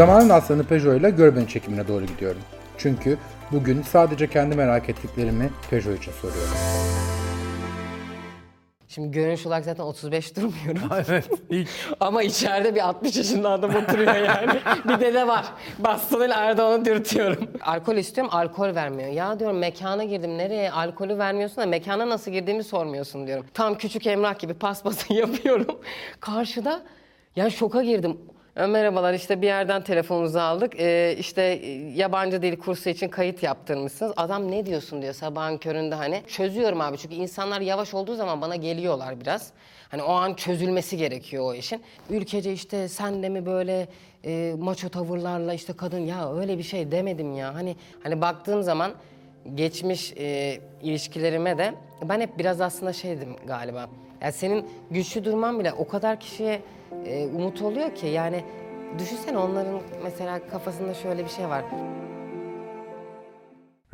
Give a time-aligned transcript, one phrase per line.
[0.00, 2.40] Zamanın aslanı Peugeot ile Görbeni çekimine doğru gidiyorum.
[2.78, 3.18] Çünkü
[3.52, 6.54] bugün sadece kendi merak ettiklerimi Peugeot için soruyorum.
[8.88, 10.82] Şimdi görünüş olarak zaten 35 durmuyorum.
[11.08, 11.68] evet, hiç.
[12.00, 14.60] Ama içeride bir 60 yaşında adam oturuyor yani.
[14.84, 15.46] bir dede var.
[15.78, 17.48] Bastonuyla arada onu dürtüyorum.
[17.62, 19.10] Alkol istiyorum, alkol vermiyor.
[19.10, 20.72] Ya diyorum mekana girdim, nereye?
[20.72, 23.46] Alkolü vermiyorsun da mekana nasıl girdiğimi sormuyorsun diyorum.
[23.54, 25.80] Tam küçük emrah gibi paspası yapıyorum.
[26.20, 26.82] Karşıda,
[27.36, 28.16] yani şoka girdim.
[28.56, 30.80] "E, Merhabalar işte bir yerden telefonunuzu aldık.
[30.80, 34.12] Ee, işte e, yabancı dil kursu için kayıt yaptırmışsınız.
[34.16, 36.22] Adam ne diyorsun diyor sabahın köründe hani.
[36.26, 39.50] Çözüyorum abi çünkü insanlar yavaş olduğu zaman bana geliyorlar biraz.
[39.88, 41.82] Hani o an çözülmesi gerekiyor o işin.
[42.10, 43.88] Ülkece işte sen de mi böyle
[44.24, 47.54] e, maço tavırlarla işte kadın ya öyle bir şey demedim ya.
[47.54, 48.92] Hani hani baktığım zaman
[49.54, 51.74] geçmiş e, ilişkilerime de
[52.08, 53.88] ben hep biraz aslında şeydim galiba.
[54.22, 56.62] Yani senin güçlü durman bile o kadar kişiye
[57.04, 58.44] e, umut oluyor ki yani
[58.98, 61.64] düşünsene onların mesela kafasında şöyle bir şey var.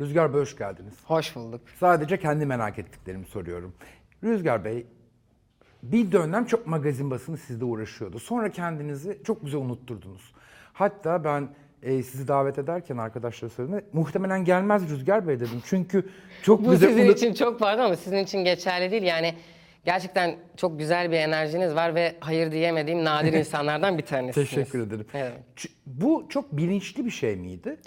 [0.01, 0.93] Rüzgar Bey hoş geldiniz.
[1.05, 1.61] Hoş bulduk.
[1.79, 3.73] Sadece kendi merak ettiklerimi soruyorum.
[4.23, 4.85] Rüzgar Bey,
[5.83, 8.19] bir dönem çok magazin basını sizde uğraşıyordu.
[8.19, 10.33] Sonra kendinizi çok güzel unutturdunuz.
[10.73, 11.49] Hatta ben
[11.83, 13.85] e, sizi davet ederken arkadaşlara söyledim.
[13.93, 15.61] Muhtemelen gelmez Rüzgar Bey dedim.
[15.65, 16.09] Çünkü
[16.43, 19.03] çok Bu güzel sizin unut- için çok pardon ama sizin için geçerli değil.
[19.03, 19.35] Yani
[19.87, 24.49] gerçekten çok güzel bir enerjiniz var ve hayır diyemediğim nadir insanlardan bir tanesiniz.
[24.49, 25.07] Teşekkür ederim.
[25.13, 25.33] Evet.
[25.85, 27.77] Bu çok bilinçli bir şey miydi?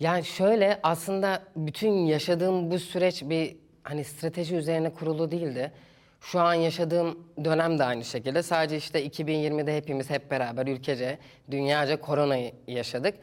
[0.00, 5.72] Yani şöyle aslında bütün yaşadığım bu süreç bir hani strateji üzerine kurulu değildi.
[6.20, 8.42] Şu an yaşadığım dönem de aynı şekilde.
[8.42, 11.18] Sadece işte 2020'de hepimiz hep beraber ülkece,
[11.50, 13.14] dünyaca koronayı yaşadık.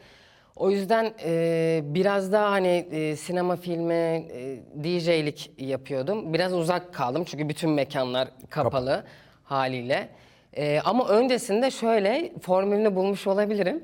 [0.56, 6.34] O yüzden e, biraz daha hani e, sinema filmi, e, DJ'lik yapıyordum.
[6.34, 9.04] Biraz uzak kaldım çünkü bütün mekanlar kapalı
[9.44, 10.08] haliyle.
[10.56, 13.82] E, ama öncesinde şöyle formülünü bulmuş olabilirim.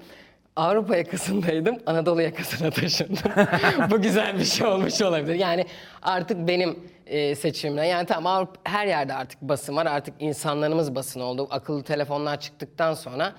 [0.56, 3.32] Avrupa yakasındaydım, Anadolu yakasına taşındım.
[3.90, 5.34] Bu güzel bir şey olmuş olabilir.
[5.34, 5.66] Yani
[6.02, 11.20] artık benim e, seçimle, yani tamam Avrupa, her yerde artık basın var, artık insanlarımız basın
[11.20, 11.48] oldu.
[11.50, 13.32] Akıllı telefonlar çıktıktan sonra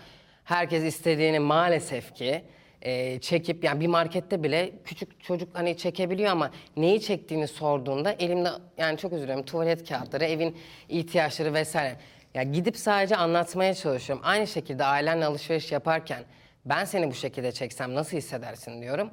[0.44, 2.44] herkes istediğini maalesef ki
[2.82, 8.50] e, çekip, yani bir markette bile küçük çocuk hani çekebiliyor ama neyi çektiğini sorduğunda elimde,
[8.78, 10.58] yani çok özür tuvalet kağıtları, evin
[10.90, 11.96] ihtiyaçları vesaire.
[12.34, 14.26] Ya gidip sadece anlatmaya çalışıyorum.
[14.26, 16.24] Aynı şekilde ailenle alışveriş yaparken
[16.66, 19.12] ben seni bu şekilde çeksem nasıl hissedersin diyorum.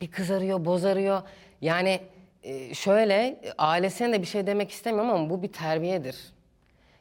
[0.00, 1.22] Bir kızarıyor, bozarıyor.
[1.60, 2.00] Yani
[2.42, 6.16] e, şöyle ailesine de bir şey demek istemiyorum ama bu bir terbiyedir.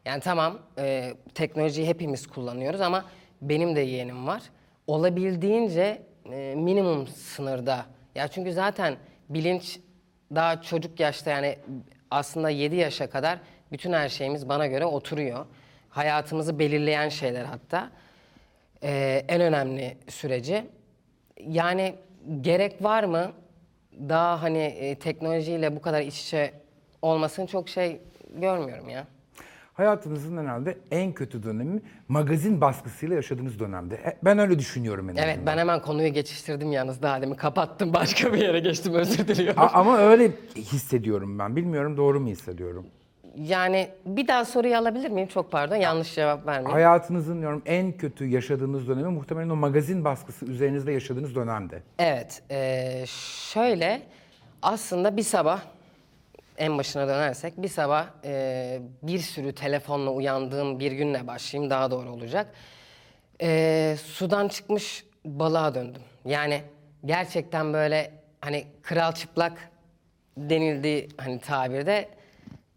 [0.05, 3.05] Yani tamam e, teknolojiyi hepimiz kullanıyoruz ama
[3.41, 4.41] benim de yeğenim var.
[4.87, 7.85] Olabildiğince e, minimum sınırda.
[8.15, 8.95] Ya çünkü zaten
[9.29, 9.79] bilinç
[10.35, 11.57] daha çocuk yaşta yani
[12.11, 13.39] aslında 7 yaşa kadar
[13.71, 15.45] bütün her şeyimiz bana göre oturuyor.
[15.89, 17.89] Hayatımızı belirleyen şeyler hatta.
[18.83, 20.65] Ee, en önemli süreci.
[21.47, 21.95] Yani
[22.41, 23.31] gerek var mı?
[24.09, 26.53] Daha hani e, teknolojiyle bu kadar iç içe
[27.01, 28.01] olmasını çok şey
[28.35, 29.07] görmüyorum ya.
[29.73, 34.17] Hayatınızın herhalde en kötü dönemi magazin baskısıyla yaşadığınız dönemde.
[34.23, 38.37] Ben öyle düşünüyorum en Evet ben hemen konuyu geçiştirdim yalnız daha demin kapattım başka bir
[38.37, 39.61] yere geçtim özür diliyorum.
[39.61, 41.55] A- ama öyle hissediyorum ben.
[41.55, 42.85] Bilmiyorum doğru mu hissediyorum?
[43.37, 45.27] Yani bir daha soruyu alabilir miyim?
[45.27, 46.71] Çok pardon yanlış cevap vermeyeyim.
[46.71, 51.83] Hayatınızın diyorum en kötü yaşadığınız dönemi muhtemelen o magazin baskısı üzerinizde yaşadığınız dönemde.
[51.99, 53.03] Evet, eee,
[53.53, 54.01] şöyle
[54.61, 55.61] aslında bir sabah
[56.61, 62.09] en başına dönersek bir sabah eee, bir sürü telefonla uyandığım bir günle başlayayım daha doğru
[62.09, 62.47] olacak.
[63.41, 66.01] Eee, sudan çıkmış balığa döndüm.
[66.25, 66.61] Yani
[67.05, 68.11] gerçekten böyle
[68.41, 69.69] hani kral çıplak
[70.37, 72.09] denildiği hani tabirde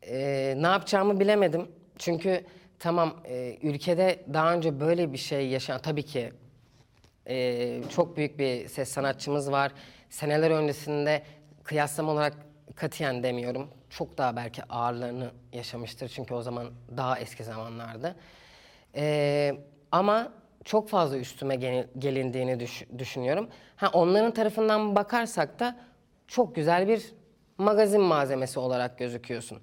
[0.06, 1.68] eee, ne yapacağımı bilemedim.
[1.98, 2.44] Çünkü
[2.78, 6.32] tamam eee, ülkede daha önce böyle bir şey yaşayan tabii ki
[7.28, 9.72] ee, çok büyük bir ses sanatçımız var.
[10.10, 11.22] Seneler öncesinde
[11.62, 12.32] kıyaslama olarak
[12.76, 13.68] katiyen demiyorum.
[13.90, 18.16] Çok daha belki ağırlarını yaşamıştır çünkü o zaman daha eski zamanlardı.
[18.96, 19.54] Ee,
[19.92, 20.32] ama
[20.64, 23.48] çok fazla üstüme gel- gelindiğini düş- düşünüyorum.
[23.76, 25.76] Ha onların tarafından bakarsak da
[26.28, 27.12] çok güzel bir
[27.58, 29.58] magazin malzemesi olarak gözüküyorsun.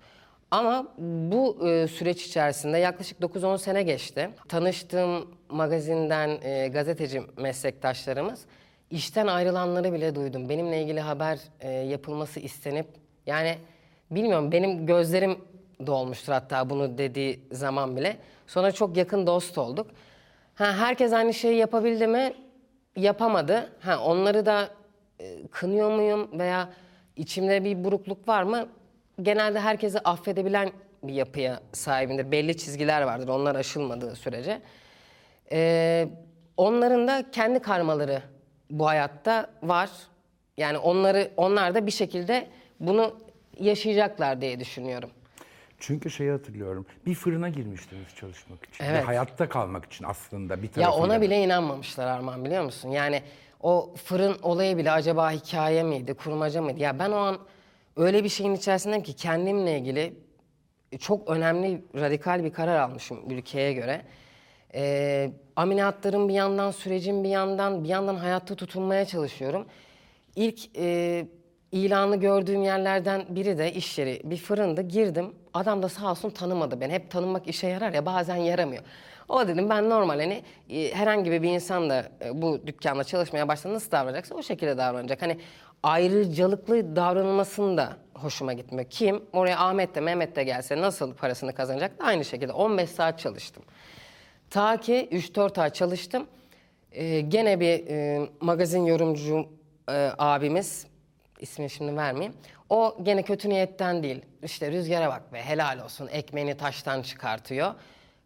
[0.51, 0.87] Ama
[1.31, 4.29] bu e, süreç içerisinde yaklaşık 9-10 sene geçti.
[4.49, 8.45] Tanıştığım magazinden e, gazeteci meslektaşlarımız
[8.89, 10.49] işten ayrılanları bile duydum.
[10.49, 12.87] Benimle ilgili haber e, yapılması istenip
[13.25, 13.57] yani
[14.11, 15.37] bilmiyorum benim gözlerim
[15.87, 18.17] dolmuştur hatta bunu dediği zaman bile.
[18.47, 19.87] Sonra çok yakın dost olduk.
[20.55, 22.33] Ha, herkes aynı şeyi yapabildi mi?
[22.95, 23.69] Yapamadı.
[23.79, 24.69] Ha, onları da
[25.19, 26.69] e, kınıyor muyum veya
[27.15, 28.67] içimde bir burukluk var mı?
[29.21, 30.71] Genelde herkesi affedebilen
[31.03, 32.31] bir yapıya sahibimdir.
[32.31, 34.61] Belli çizgiler vardır onlar aşılmadığı sürece.
[35.51, 36.07] Ee,
[36.57, 38.21] onların da kendi karmaları
[38.69, 39.89] bu hayatta var.
[40.57, 42.47] Yani onları onlar da bir şekilde
[42.81, 43.15] bunu
[43.59, 45.09] yaşayacaklar diye düşünüyorum.
[45.79, 46.85] Çünkü şeyi hatırlıyorum.
[47.05, 48.83] Bir fırına girmiştiniz çalışmak için.
[48.83, 49.01] Evet.
[49.01, 51.05] Ve hayatta kalmak için aslında bir Ya tarafıyla.
[51.05, 52.89] ona bile inanmamışlar Arman biliyor musun?
[52.89, 53.21] Yani
[53.61, 56.79] o fırın olayı bile acaba hikaye miydi, kurmaca mıydı?
[56.79, 57.37] Ya ben o an
[57.97, 60.13] öyle bir şeyin içerisindeyim ki kendimle ilgili
[60.99, 64.01] çok önemli, radikal bir karar almışım ülkeye göre.
[64.73, 69.65] Ee, ameliyatların bir yandan, sürecin bir yandan, bir yandan hayatta tutunmaya çalışıyorum.
[70.35, 71.25] İlk e,
[71.71, 74.81] ilanı gördüğüm yerlerden biri de iş yeri, bir fırındı.
[74.81, 76.93] Girdim, adam da sağ olsun tanımadı beni.
[76.93, 78.83] Hep tanınmak işe yarar ya, bazen yaramıyor.
[79.29, 83.75] O dedim ben normal hani e, herhangi bir insan da e, bu dükkanda çalışmaya başladığında
[83.75, 85.21] nasıl davranacaksa o şekilde davranacak.
[85.21, 85.37] Hani
[85.83, 88.89] ayrıcalıklı davranılmasını da hoşuma gitmiyor.
[88.89, 93.63] Kim oraya Ahmet de Mehmet de gelse nasıl parasını kazanacak aynı şekilde 15 saat çalıştım.
[94.49, 96.27] Ta ki 3-4 ay çalıştım.
[96.91, 99.45] Ee, gene bir e, magazin yorumcu
[99.89, 100.87] e, abimiz,
[101.41, 102.33] ismini şimdi vermeyeyim.
[102.69, 104.21] O gene kötü niyetten değil.
[104.43, 107.73] İşte rüzgara bak be helal olsun ekmeğini taştan çıkartıyor.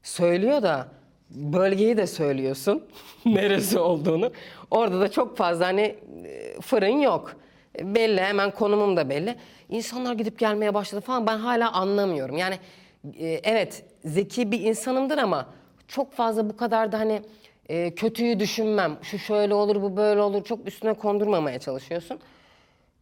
[0.04, 0.88] Söylüyor da
[1.30, 2.84] bölgeyi de söylüyorsun
[3.26, 4.32] neresi olduğunu.
[4.72, 5.96] Orada da çok fazla hani
[6.26, 7.36] e, fırın yok.
[7.82, 9.36] Belli hemen konumum da belli.
[9.70, 12.38] İnsanlar gidip gelmeye başladı falan ben hala anlamıyorum.
[12.38, 12.60] Yani
[13.20, 15.46] e, evet zeki bir insanımdır ama
[15.88, 17.22] çok fazla bu kadar da hani
[17.70, 18.98] e, kötüyü düşünmem.
[19.02, 22.20] Şu şöyle olur bu böyle olur çok üstüne kondurmamaya çalışıyorsun.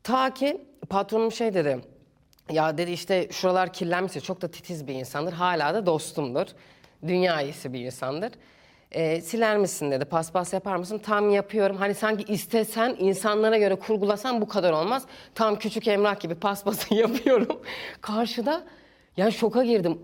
[0.03, 1.79] Ta ki patronum şey dedi.
[2.51, 5.33] Ya dedi işte şuralar kirlenmişse çok da titiz bir insandır.
[5.33, 6.47] Hala da dostumdur.
[7.07, 8.31] Dünya iyisi bir insandır.
[8.91, 10.97] Ee, siler misin dedi, paspas yapar mısın?
[10.97, 11.77] Tam yapıyorum.
[11.77, 15.03] Hani sanki istesen, insanlara göre kurgulasan bu kadar olmaz.
[15.35, 17.61] Tam küçük emrah gibi paspası yapıyorum.
[18.01, 18.63] Karşıda
[19.17, 20.00] yani şoka girdim.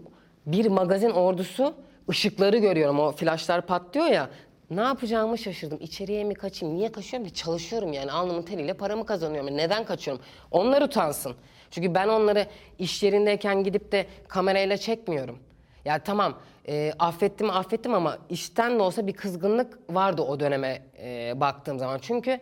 [0.45, 1.73] Bir magazin ordusu
[2.09, 2.99] ışıkları görüyorum.
[2.99, 4.29] O flaşlar patlıyor ya.
[4.69, 5.77] Ne yapacağımı şaşırdım.
[5.81, 6.75] İçeriye mi kaçayım?
[6.75, 7.33] Niye kaçıyorum ki?
[7.35, 8.11] Çalışıyorum yani.
[8.11, 9.57] Alnımın teriyle paramı kazanıyorum.
[9.57, 10.23] Neden kaçıyorum?
[10.51, 11.35] Onlar utansın.
[11.71, 12.47] Çünkü ben onları
[12.79, 15.39] iş yerindeyken gidip de kamerayla çekmiyorum.
[15.85, 16.37] Ya tamam
[16.67, 21.99] e, affettim affettim ama işten de olsa bir kızgınlık vardı o döneme e, baktığım zaman.
[22.01, 22.39] Çünkü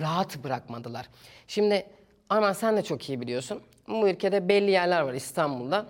[0.00, 1.08] rahat bırakmadılar.
[1.46, 1.86] Şimdi
[2.28, 3.62] Arman sen de çok iyi biliyorsun.
[3.88, 5.86] Bu ülkede belli yerler var İstanbul'da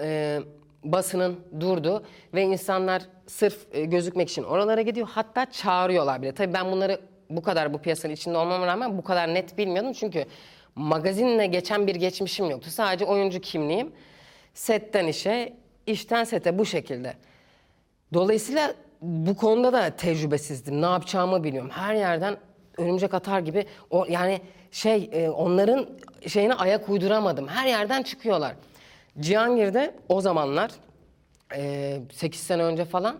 [0.00, 0.40] e,
[0.84, 2.04] basının durdu
[2.34, 5.08] ve insanlar sırf e, gözükmek için oralara gidiyor.
[5.10, 6.32] Hatta çağırıyorlar bile.
[6.32, 7.00] Tabii ben bunları
[7.30, 9.92] bu kadar bu piyasanın içinde olmama rağmen bu kadar net bilmiyordum.
[9.92, 10.24] Çünkü
[10.74, 12.70] magazinle geçen bir geçmişim yoktu.
[12.70, 13.92] Sadece oyuncu kimliğim.
[14.54, 15.52] Setten işe,
[15.86, 17.14] işten sete bu şekilde.
[18.14, 20.82] Dolayısıyla bu konuda da tecrübesizdim.
[20.82, 21.70] Ne yapacağımı biliyorum.
[21.70, 22.36] Her yerden
[22.78, 24.40] örümcek atar gibi o yani
[24.70, 25.88] şey e, onların
[26.26, 27.48] şeyine ayak uyduramadım.
[27.48, 28.54] Her yerden çıkıyorlar.
[29.20, 30.70] Cihangir'de o zamanlar
[31.56, 33.16] e, 8 sene önce falan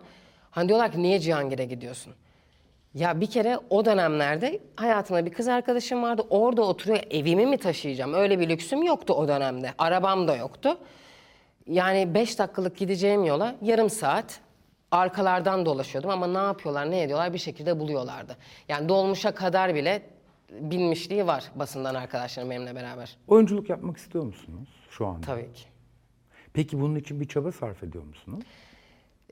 [0.50, 2.14] hani diyorlar ki niye Cihangir'e gidiyorsun?
[2.94, 6.22] Ya bir kere o dönemlerde hayatımda bir kız arkadaşım vardı.
[6.30, 7.00] Orada oturuyor.
[7.10, 8.14] Evimi mi taşıyacağım?
[8.14, 9.70] Öyle bir lüksüm yoktu o dönemde.
[9.78, 10.78] Arabam da yoktu.
[11.66, 14.40] Yani 5 dakikalık gideceğim yola yarım saat
[14.90, 18.36] arkalardan dolaşıyordum ama ne yapıyorlar, ne ediyorlar bir şekilde buluyorlardı.
[18.68, 20.02] Yani dolmuşa kadar bile
[20.50, 23.16] bilmişliği var basından arkadaşlarım benimle beraber.
[23.28, 25.26] Oyunculuk yapmak istiyor musunuz şu anda?
[25.26, 25.73] Tabii ki.
[26.54, 28.44] Peki bunun için bir çaba sarf ediyor musunuz?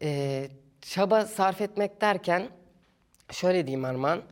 [0.02, 0.48] Ee,
[0.80, 2.48] çaba sarf etmek derken
[3.31, 4.22] şöyle diyeyim Arman.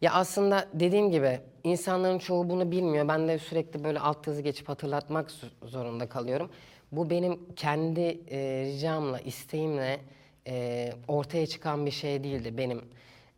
[0.00, 3.08] Ya aslında dediğim gibi insanların çoğu bunu bilmiyor.
[3.08, 5.30] Ben de sürekli böyle alt yazı geçip hatırlatmak
[5.64, 6.50] zorunda kalıyorum.
[6.92, 10.00] Bu benim kendi e, ricamla, isteğimle
[10.46, 12.80] e, ortaya çıkan bir şey değildi benim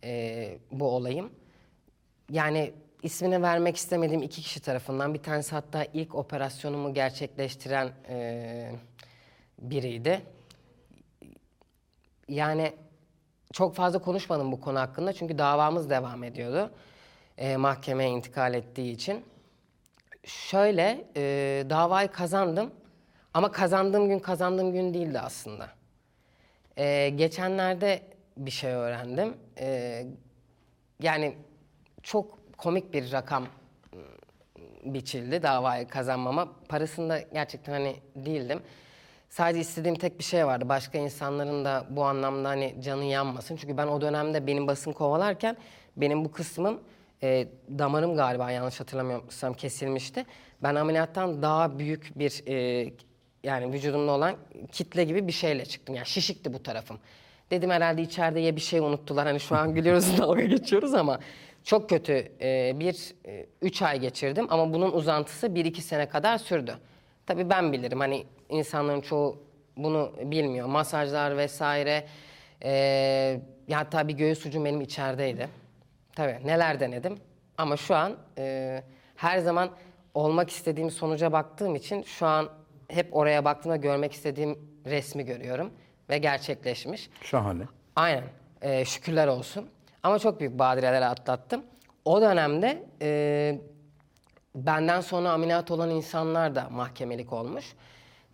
[0.05, 1.31] e, bu olayım.
[2.31, 2.73] Yani
[3.05, 8.71] ismini vermek istemediğim iki kişi tarafından bir tanesi hatta ilk operasyonumu gerçekleştiren e,
[9.59, 10.23] biriydi.
[12.29, 12.73] Yani
[13.53, 16.71] çok fazla konuşmadım bu konu hakkında çünkü davamız devam ediyordu.
[17.39, 19.25] E, mahkemeye intikal ettiği için.
[20.25, 21.23] Şöyle e,
[21.71, 22.71] davayı kazandım
[23.35, 25.69] ama kazandığım gün kazandığım gün değildi aslında.
[26.77, 28.03] E, geçenlerde
[28.37, 29.37] bir şey öğrendim.
[29.59, 30.07] E,
[31.01, 31.37] yani
[32.03, 33.47] çok komik bir rakam
[33.95, 36.49] ım, biçildi davayı kazanmama.
[36.69, 38.61] Parasında gerçekten hani değildim.
[39.29, 40.69] Sadece istediğim tek bir şey vardı.
[40.69, 43.57] Başka insanların da bu anlamda hani canı yanmasın.
[43.57, 45.57] Çünkü ben o dönemde benim basın kovalarken
[45.97, 46.81] benim bu kısmım
[47.23, 50.27] e, damarım galiba yanlış hatırlamıyorsam kesilmişti.
[50.63, 52.91] Ben ameliyattan daha büyük bir e,
[53.43, 54.37] yani vücudumda olan
[54.73, 55.95] kitle gibi bir şeyle çıktım.
[55.95, 56.99] Yani şişikti bu tarafım.
[57.51, 59.27] Dedim herhalde içeride ya bir şey unuttular.
[59.27, 61.19] Hani şu an gülüyoruz dalga geçiyoruz ama
[61.65, 66.39] çok kötü e, bir e, üç ay geçirdim ama bunun uzantısı bir iki sene kadar
[66.39, 66.75] sürdü.
[67.27, 69.39] Tabii ben bilirim hani insanların çoğu
[69.77, 70.67] bunu bilmiyor.
[70.67, 72.07] Masajlar vesaire
[73.69, 75.49] ya hatta bir göğüs ucum benim içerideydi.
[76.17, 77.19] Tabii neler denedim
[77.59, 78.83] ama şu an e,
[79.17, 79.71] her zaman
[80.15, 82.49] olmak istediğim sonuca baktığım için şu an
[82.89, 85.71] hep oraya baktığımda görmek istediğim resmi görüyorum
[86.11, 87.11] ve gerçekleşmiş.
[87.23, 87.63] Şahane.
[87.97, 88.25] Aynen.
[88.63, 89.69] Ee, şükürler olsun.
[90.05, 91.63] Ama çok büyük badireler atlattım.
[92.05, 93.59] O dönemde e,
[94.55, 97.75] benden sonra ameliyat olan insanlar da mahkemelik olmuş.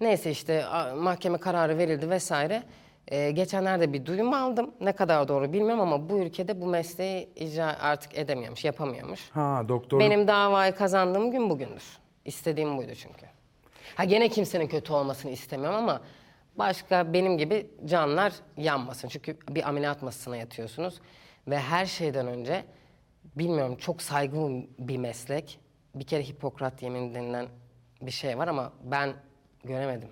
[0.00, 0.64] Neyse işte
[0.96, 2.62] mahkeme kararı verildi vesaire.
[3.08, 4.70] Ee, geçenlerde bir duyum aldım.
[4.80, 9.30] Ne kadar doğru bilmiyorum ama bu ülkede bu mesleği icra artık edemiyormuş, yapamıyormuş.
[9.30, 10.00] Ha doktor.
[10.00, 11.98] Benim davayı kazandığım gün bugündür.
[12.24, 13.26] İstediğim buydu çünkü.
[13.94, 16.00] Ha gene kimsenin kötü olmasını istemiyorum ama
[16.56, 19.08] başka benim gibi canlar yanmasın.
[19.08, 21.00] Çünkü bir ameliyat masasına yatıyorsunuz
[21.48, 22.64] ve her şeyden önce
[23.36, 25.60] bilmiyorum çok saygın bir meslek.
[25.94, 27.46] Bir kere Hipokrat yemin denilen
[28.02, 29.12] bir şey var ama ben
[29.64, 30.08] göremedim.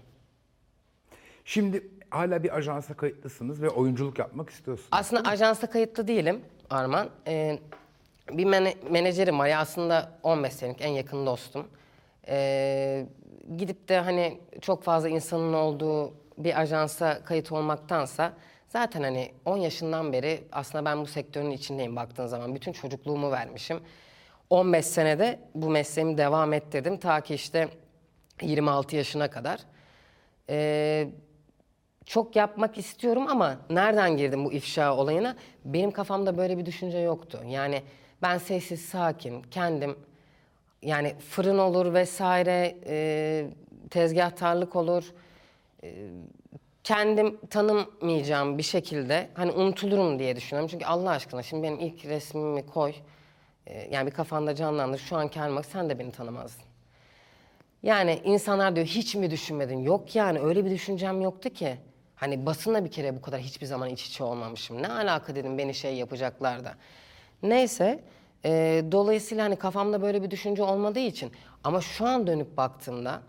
[1.45, 4.89] Şimdi hala bir ajansa kayıtlısınız ve oyunculuk yapmak istiyorsunuz.
[4.93, 7.11] Aslında ajansa kayıtlı değilim Arman.
[7.27, 7.59] Ee,
[8.33, 11.67] bir mene- menajerim var ya aslında 15 senelik en yakın dostum.
[12.29, 13.07] Ee,
[13.57, 18.33] gidip de hani çok fazla insanın olduğu bir ajansa kayıt olmaktansa
[18.69, 22.55] zaten hani 10 yaşından beri aslında ben bu sektörün içindeyim baktığın zaman.
[22.55, 23.81] Bütün çocukluğumu vermişim.
[24.51, 27.69] 15 senede bu mesleğimi devam ettirdim ta ki işte
[28.43, 29.61] 26 yaşına kadar.
[30.51, 31.09] Ee,
[32.07, 35.37] çok yapmak istiyorum ama nereden girdim bu ifşa olayına?
[35.65, 37.41] Benim kafamda böyle bir düşünce yoktu.
[37.47, 37.83] Yani
[38.23, 39.97] ben sessiz, sakin, kendim
[40.83, 43.47] yani fırın olur vesaire, e,
[43.91, 45.13] tezgahtarlık olur.
[45.83, 46.09] e,
[46.89, 50.69] kendim tanımayacağım bir şekilde hani unutulurum diye düşünüyorum.
[50.71, 52.95] Çünkü Allah aşkına şimdi benim ilk resmimi koy.
[53.67, 54.99] e, yani bir kafanda canlandır.
[54.99, 56.65] Şu an kendime bak sen de beni tanımazdın.
[57.83, 59.79] Yani insanlar diyor hiç mi düşünmedin?
[59.79, 61.77] Yok yani öyle bir düşüncem yoktu ki.
[62.17, 64.83] Hani basınla bir kere bu kadar hiçbir zaman iç içe olmamışım.
[64.83, 66.75] Ne alaka dedim beni şey yapacaklar da.
[67.43, 68.05] Neyse
[68.45, 71.33] e, dolayısıyla hani kafamda böyle bir düşünce olmadığı için
[71.65, 73.23] ama şu an dönüp baktığımda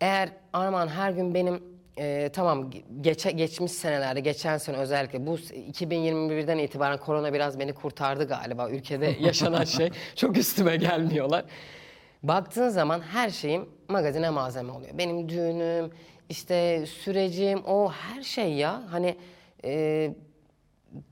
[0.00, 2.70] eğer Arman her gün benim e, tamam
[3.00, 9.06] geçe, geçmiş senelerde geçen sene özellikle bu 2021'den itibaren korona biraz beni kurtardı galiba ülkede
[9.20, 11.44] yaşanan şey çok üstüme gelmiyorlar.
[12.22, 14.98] Baktığın zaman her şeyim magazine malzeme oluyor.
[14.98, 15.90] Benim düğünüm,
[16.28, 18.82] işte sürecim, o her şey ya.
[18.90, 19.16] Hani
[19.64, 20.10] e,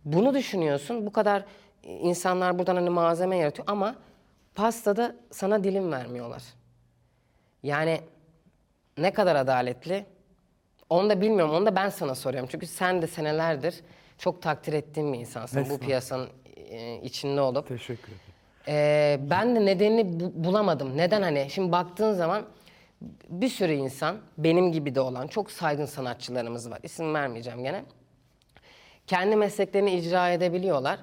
[0.05, 1.07] bunu düşünüyorsun.
[1.07, 1.45] Bu kadar
[1.83, 3.95] insanlar buradan hani malzeme yaratıyor ama
[4.55, 6.43] pastada sana dilim vermiyorlar.
[7.63, 8.01] Yani
[8.99, 10.07] ne kadar adaletli?
[10.93, 11.55] Onu da bilmiyorum.
[11.55, 12.49] Onu da ben sana soruyorum.
[12.53, 13.75] Çünkü sen de senelerdir
[14.19, 15.57] çok takdir ettiğim bir insansın.
[15.57, 15.87] Bu Estağfurullah.
[15.87, 17.69] piyasanın e, içinde olup.
[17.69, 18.21] Teşekkür ederim.
[18.69, 20.97] Ee, ben de nedenini bu- bulamadım.
[20.97, 21.47] Neden hani?
[21.51, 22.43] Şimdi baktığın zaman
[23.29, 26.79] bir sürü insan, benim gibi de olan çok saygın sanatçılarımız var.
[26.83, 27.85] İsim vermeyeceğim gene.
[29.07, 30.99] Kendi mesleklerini icra edebiliyorlar.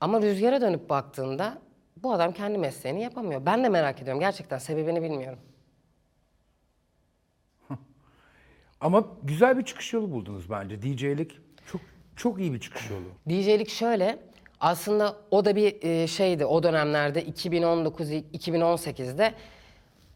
[0.00, 1.58] Ama rüzgara dönüp baktığında
[2.02, 3.46] bu adam kendi mesleğini yapamıyor.
[3.46, 4.20] Ben de merak ediyorum.
[4.20, 5.38] Gerçekten sebebini bilmiyorum.
[8.80, 10.82] Ama güzel bir çıkış yolu buldunuz bence.
[10.82, 11.38] DJ'lik
[11.72, 11.80] çok
[12.16, 13.04] çok iyi bir çıkış yolu.
[13.28, 14.18] DJ'lik şöyle,
[14.60, 19.34] aslında o da bir e, şeydi o dönemlerde 2019-2018'de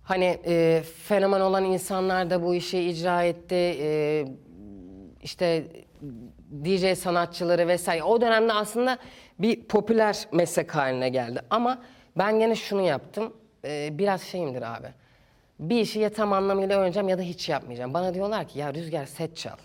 [0.02, 3.76] hani e, fenomen olan insanlar da bu işi icra etti.
[3.80, 4.24] E,
[5.22, 5.64] işte
[6.64, 8.02] DJ sanatçıları vesaire.
[8.02, 8.98] O dönemde aslında
[9.38, 11.40] bir popüler meslek haline geldi.
[11.50, 11.82] Ama
[12.18, 13.32] ben gene şunu yaptım.
[13.64, 14.88] E, biraz şeyimdir abi.
[15.62, 17.94] Bir işi ya tam anlamıyla öğreneceğim ya da hiç yapmayacağım.
[17.94, 19.56] Bana diyorlar ki ya Rüzgar set çal.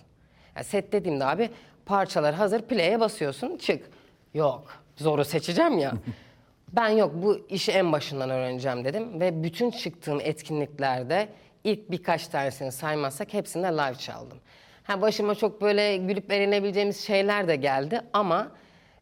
[0.56, 1.50] Ya set dediğimde abi
[1.86, 3.90] parçalar hazır play'e basıyorsun çık.
[4.34, 5.94] Yok zoru seçeceğim ya.
[6.74, 9.20] ben yok bu işi en başından öğreneceğim dedim.
[9.20, 11.30] Ve bütün çıktığım etkinliklerde
[11.64, 14.38] ilk birkaç tanesini saymazsak hepsinde live çaldım.
[14.84, 18.52] Ha başıma çok böyle gülüp eğlenebileceğimiz şeyler de geldi ama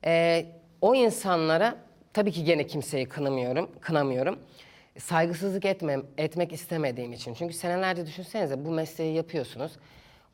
[0.05, 0.45] e,
[0.81, 1.75] o insanlara
[2.13, 4.39] tabii ki gene kimseyi kınamıyorum, kınamıyorum.
[4.97, 7.33] Saygısızlık etmem, etmek istemediğim için.
[7.33, 9.71] Çünkü senelerce düşünsenize bu mesleği yapıyorsunuz.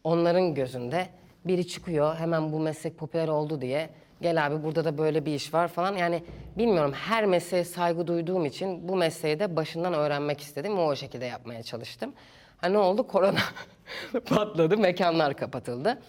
[0.03, 1.07] Onların gözünde
[1.45, 3.89] biri çıkıyor hemen bu meslek popüler oldu diye.
[4.21, 5.95] Gel abi burada da böyle bir iş var falan.
[5.95, 6.23] Yani
[6.57, 11.25] bilmiyorum her mesleğe saygı duyduğum için bu mesleği de başından öğrenmek istedim ve o şekilde
[11.25, 12.13] yapmaya çalıştım.
[12.57, 13.07] Ha ne oldu?
[13.07, 13.39] Korona
[14.25, 16.01] patladı, mekanlar kapatıldı.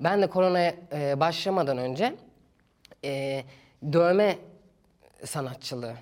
[0.00, 2.14] Ben de koronaya e, başlamadan önce
[3.04, 3.44] e,
[3.92, 4.38] dövme
[5.24, 5.94] sanatçılığı.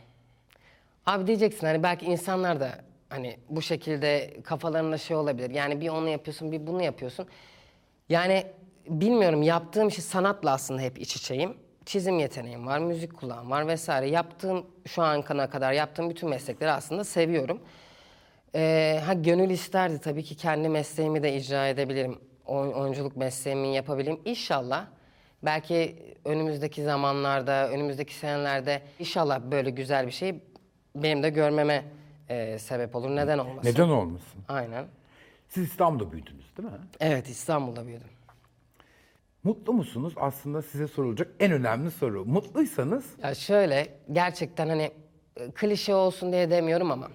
[1.07, 2.71] Abi diyeceksin hani belki insanlar da
[3.09, 5.51] hani bu şekilde kafalarında şey olabilir.
[5.51, 7.27] Yani bir onu yapıyorsun, bir bunu yapıyorsun.
[8.09, 8.47] Yani
[8.89, 11.57] bilmiyorum yaptığım şey sanatla aslında hep iç içeyim.
[11.87, 14.09] Çizim yeteneğim var, müzik kulağım var vesaire.
[14.09, 17.61] Yaptığım şu ana kadar yaptığım bütün meslekleri aslında seviyorum.
[18.55, 22.19] Ee, ha gönül isterdi tabii ki kendi mesleğimi de icra edebilirim.
[22.47, 24.21] Oy- oyunculuk mesleğimi yapabileyim.
[24.25, 24.87] İnşallah
[25.45, 30.41] Belki önümüzdeki zamanlarda, önümüzdeki senelerde inşallah böyle güzel bir şey
[30.97, 31.85] benim de görmeme
[32.29, 33.17] e, sebep olur.
[33.17, 33.71] Neden olmasın?
[33.71, 34.41] Neden olmasın?
[34.49, 34.87] Aynen.
[35.49, 36.75] Siz İstanbul'da büyüdünüz değil mi?
[37.01, 38.09] Evet İstanbul'da büyüdüm.
[39.45, 40.13] Mutlu musunuz?
[40.17, 42.25] Aslında size sorulacak en önemli soru.
[42.25, 44.91] Mutluysanız Ya şöyle gerçekten hani
[45.37, 47.09] e, klişe olsun diye demiyorum ama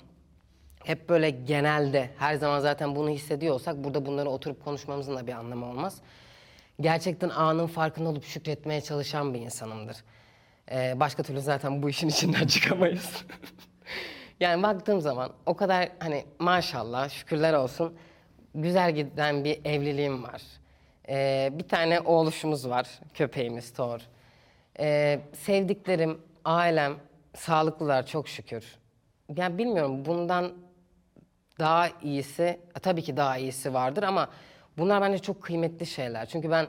[0.84, 5.66] hep böyle genelde her zaman zaten bunu hissediyorsak burada bunları oturup konuşmamızın da bir anlamı
[5.66, 6.02] olmaz.
[6.82, 9.98] Gerçekten anın farkında olup şükretmeye çalışan bir insanımdır.
[10.72, 13.26] Ee, başka türlü zaten bu işin içinden çıkamayız.
[14.40, 17.98] yani baktığım zaman o kadar hani maşallah şükürler olsun
[18.56, 20.42] güzel giden bir evliliğim var.
[21.10, 24.02] Ee, bir tane oğluşumuz var, köpeğimiz Thor.
[24.80, 26.94] Ee, sevdiklerim, ailem
[27.36, 28.66] sağlıklılar çok şükür.
[29.36, 30.52] Yani bilmiyorum bundan
[31.60, 34.30] daha iyisi, e, tabii ki daha iyisi vardır ama
[34.78, 36.26] bunlar bence çok kıymetli şeyler.
[36.26, 36.68] Çünkü ben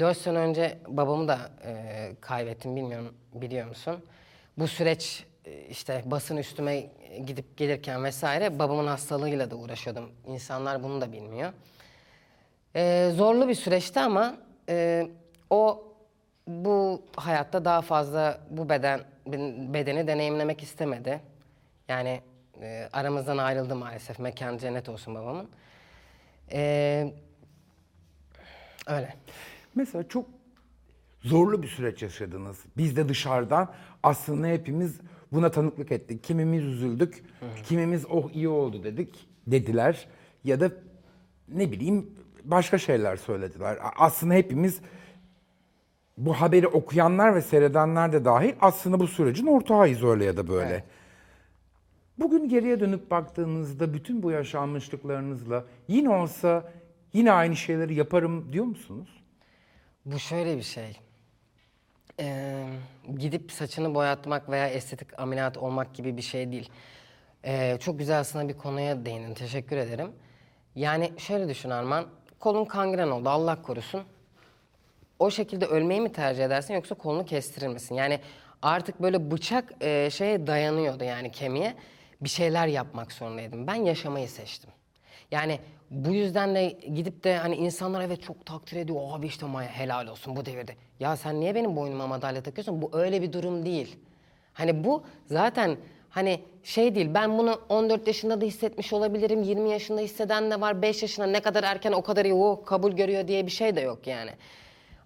[0.00, 3.96] 4 sene önce babamı da e, kaybettim bilmiyorum biliyor musun?
[4.58, 5.24] Bu süreç
[5.70, 6.86] işte basın üstüme
[7.26, 10.10] gidip gelirken vesaire babamın hastalığıyla da uğraşıyordum.
[10.26, 11.52] İnsanlar bunu da bilmiyor.
[12.76, 14.36] Ee, zorlu bir süreçti ama
[14.68, 15.08] e,
[15.50, 15.84] o
[16.46, 19.00] bu hayatta daha fazla bu beden
[19.74, 21.20] bedeni deneyimlemek istemedi.
[21.88, 22.20] Yani
[22.60, 24.18] e, aramızdan ayrıldı maalesef.
[24.18, 25.48] Mekan cennet olsun babamın.
[26.52, 27.12] Ee,
[28.86, 29.14] öyle.
[29.74, 30.26] Mesela çok
[31.22, 32.58] zorlu bir süreç yaşadınız.
[32.76, 33.72] Biz de dışarıdan
[34.02, 35.00] aslında hepimiz
[35.32, 36.24] buna tanıklık ettik.
[36.24, 37.24] Kimimiz üzüldük,
[37.64, 40.08] kimimiz oh iyi oldu dedik dediler
[40.44, 40.70] ya da
[41.48, 42.10] ne bileyim
[42.44, 43.78] başka şeyler söylediler.
[43.96, 44.80] Aslında hepimiz
[46.18, 50.70] bu haberi okuyanlar ve seyredenler de dahil aslında bu sürecin ortağıyız öyle ya da böyle.
[50.70, 50.84] Evet.
[52.18, 56.72] Bugün geriye dönüp baktığınızda bütün bu yaşanmışlıklarınızla yine olsa
[57.12, 59.08] yine aynı şeyleri yaparım diyor musunuz?
[60.04, 61.00] Bu şöyle bir şey.
[62.20, 62.66] Ee,
[63.18, 66.70] gidip saçını boyatmak veya estetik ameliyat olmak gibi bir şey değil.
[67.44, 69.34] Ee, çok güzel aslında bir konuya değindin.
[69.34, 70.12] Teşekkür ederim.
[70.74, 72.06] Yani şöyle düşün Arman.
[72.40, 74.02] Kolun kangren oldu Allah korusun.
[75.18, 77.94] O şekilde ölmeyi mi tercih edersin yoksa kolunu kestirir misin?
[77.94, 78.20] Yani
[78.62, 81.74] artık böyle bıçak e, şeye dayanıyordu yani kemiğe.
[82.20, 83.66] Bir şeyler yapmak zorundaydım.
[83.66, 84.70] Ben yaşamayı seçtim.
[85.30, 85.60] Yani
[85.90, 89.00] bu yüzden de gidip de hani insanlar evet çok takdir ediyor.
[89.10, 90.72] Abi işte Maya helal olsun bu devirde.
[91.00, 92.82] Ya sen niye benim boynuma madalya takıyorsun?
[92.82, 93.96] Bu öyle bir durum değil.
[94.52, 95.76] Hani bu zaten
[96.10, 97.14] hani şey değil.
[97.14, 99.42] Ben bunu 14 yaşında da hissetmiş olabilirim.
[99.42, 100.82] 20 yaşında hisseden de var.
[100.82, 103.80] 5 yaşında ne kadar erken o kadar iyi o kabul görüyor diye bir şey de
[103.80, 104.30] yok yani.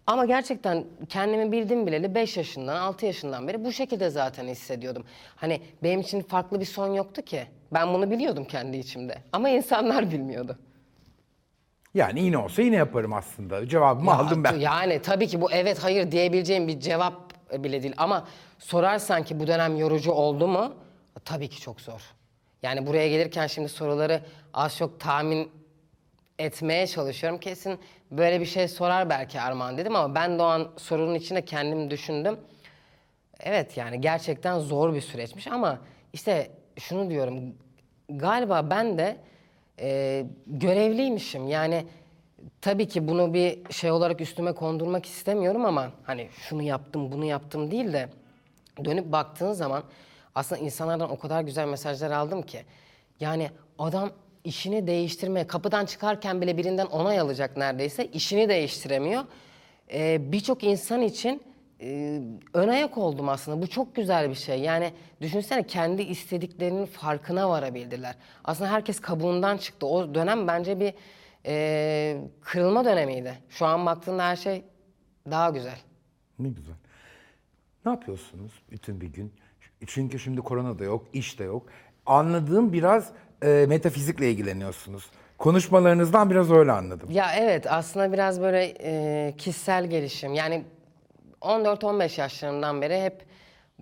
[0.07, 5.05] Ama gerçekten kendimi bildim bileli 5 yaşından 6 yaşından beri bu şekilde zaten hissediyordum.
[5.37, 7.47] Hani benim için farklı bir son yoktu ki.
[7.73, 9.19] Ben bunu biliyordum kendi içimde.
[9.33, 10.59] Ama insanlar bilmiyordu.
[11.95, 13.69] Yani yine olsa yine yaparım aslında.
[13.69, 14.59] Cevabımı aldım ben.
[14.59, 17.15] Yani tabii ki bu evet hayır diyebileceğim bir cevap
[17.53, 17.95] bile değil.
[17.97, 18.29] Ama
[18.59, 20.75] sorarsan ki bu dönem yorucu oldu mu?
[21.25, 22.01] Tabii ki çok zor.
[22.63, 24.23] Yani buraya gelirken şimdi soruları
[24.55, 25.51] az çok tahmin
[26.39, 27.41] etmeye çalışıyorum.
[27.41, 27.79] Kesin
[28.11, 31.91] böyle bir şey sorar belki Armağan dedim ama ben de o an sorunun içinde kendim
[31.91, 32.41] düşündüm.
[33.41, 35.79] Evet yani gerçekten zor bir süreçmiş ama
[36.13, 37.55] işte şunu diyorum.
[38.09, 39.17] Galiba ben de
[39.81, 41.49] e, görevliymişim.
[41.49, 41.85] Yani
[42.61, 47.71] tabii ki bunu bir şey olarak üstüme kondurmak istemiyorum ama hani şunu yaptım bunu yaptım
[47.71, 48.09] değil de
[48.85, 49.83] dönüp baktığın zaman
[50.35, 52.65] aslında insanlardan o kadar güzel mesajlar aldım ki.
[53.21, 54.11] Yani adam
[54.45, 59.25] işini değiştirmeye kapıdan çıkarken bile birinden onay alacak neredeyse işini değiştiremiyor.
[59.93, 61.43] Ee, Birçok insan için
[61.83, 62.21] e,
[62.55, 63.63] ön ayak oldum aslında.
[63.63, 64.61] Bu çok güzel bir şey.
[64.61, 68.15] Yani düşünsene kendi istediklerinin farkına varabildiler.
[68.45, 69.87] Aslında herkes kabuğundan çıktı.
[69.87, 70.95] O dönem bence bir
[71.47, 73.35] e, kırılma dönemiydi.
[73.49, 74.65] Şu an baktığında her şey
[75.31, 75.79] daha güzel.
[76.39, 76.75] Ne güzel.
[77.85, 79.33] Ne yapıyorsunuz bütün bir gün?
[79.87, 81.67] Çünkü şimdi korona da yok, iş de yok.
[82.07, 83.13] Anladığım biraz
[83.43, 85.11] e, metafizikle ilgileniyorsunuz.
[85.39, 87.11] Konuşmalarınızdan biraz öyle anladım.
[87.11, 90.35] Ya evet aslında biraz böyle e, kişisel gelişim.
[90.35, 90.65] Yani
[91.41, 93.25] 14-15 yaşlarımdan beri hep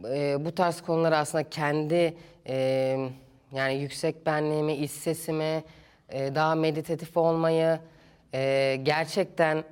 [0.04, 2.16] e, bu tarz konuları aslında kendi
[2.46, 3.10] e,
[3.52, 5.64] yani yüksek benliğimi, iç sesimi,
[6.08, 7.80] e, daha meditatif olmayı,
[8.34, 9.64] e, gerçekten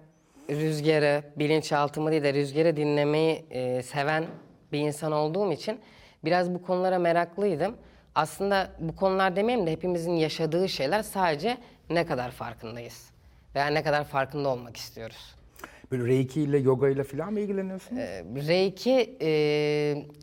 [0.51, 4.25] rüzgarı, bilinçaltımı değil de rüzgarı dinlemeyi e, seven
[4.73, 5.81] bir insan olduğum için
[6.25, 7.77] biraz bu konulara meraklıydım.
[8.15, 11.59] Aslında bu konular demeyeyim de hepimizin yaşadığı şeyler sadece
[11.91, 13.11] ne kadar farkındayız
[13.55, 15.35] veya ne kadar farkında olmak istiyoruz.
[15.91, 18.01] Böyle reiki ile yoga ile falan mı ilgileniyorsunuz?
[18.03, 19.29] Ee, Reiki e,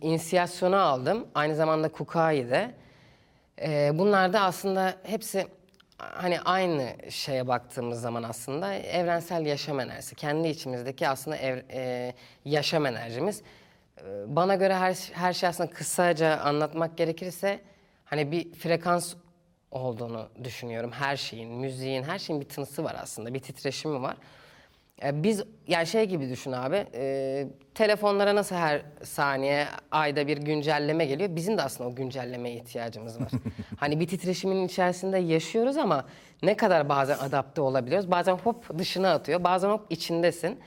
[0.02, 1.28] inisiyasyonu aldım.
[1.36, 2.72] Aynı zamanda Kukai'de.
[3.62, 5.48] E, bunlar da aslında hepsi
[5.98, 10.16] hani aynı şeye baktığımız zaman aslında evrensel yaşam enerjisi.
[10.16, 12.14] Kendi içimizdeki aslında ev- e,
[12.46, 13.42] yaşam enerjimiz.
[13.98, 17.60] E, Bana göre her, her şey aslında kısaca anlatmak gerekirse
[18.06, 19.14] hani bir frekans
[19.72, 20.92] olduğunu düşünüyorum.
[20.92, 23.34] Her şeyin, müziğin, her şeyin bir tınısı var aslında.
[23.34, 24.18] Bir titreşimi var.
[25.02, 26.86] E, Biz yani şey gibi düşün abi.
[26.94, 31.36] e, telefonlara nasıl her saniye ayda bir güncelleme geliyor.
[31.36, 33.32] Bizim de aslında o güncellemeye ihtiyacımız var.
[33.78, 36.06] hani bir titreşimin içerisinde yaşıyoruz ama
[36.44, 38.12] ne kadar bazen adapte olabiliyoruz.
[38.12, 39.44] Bazen hop dışına atıyor.
[39.44, 40.60] Bazen hop içindesin.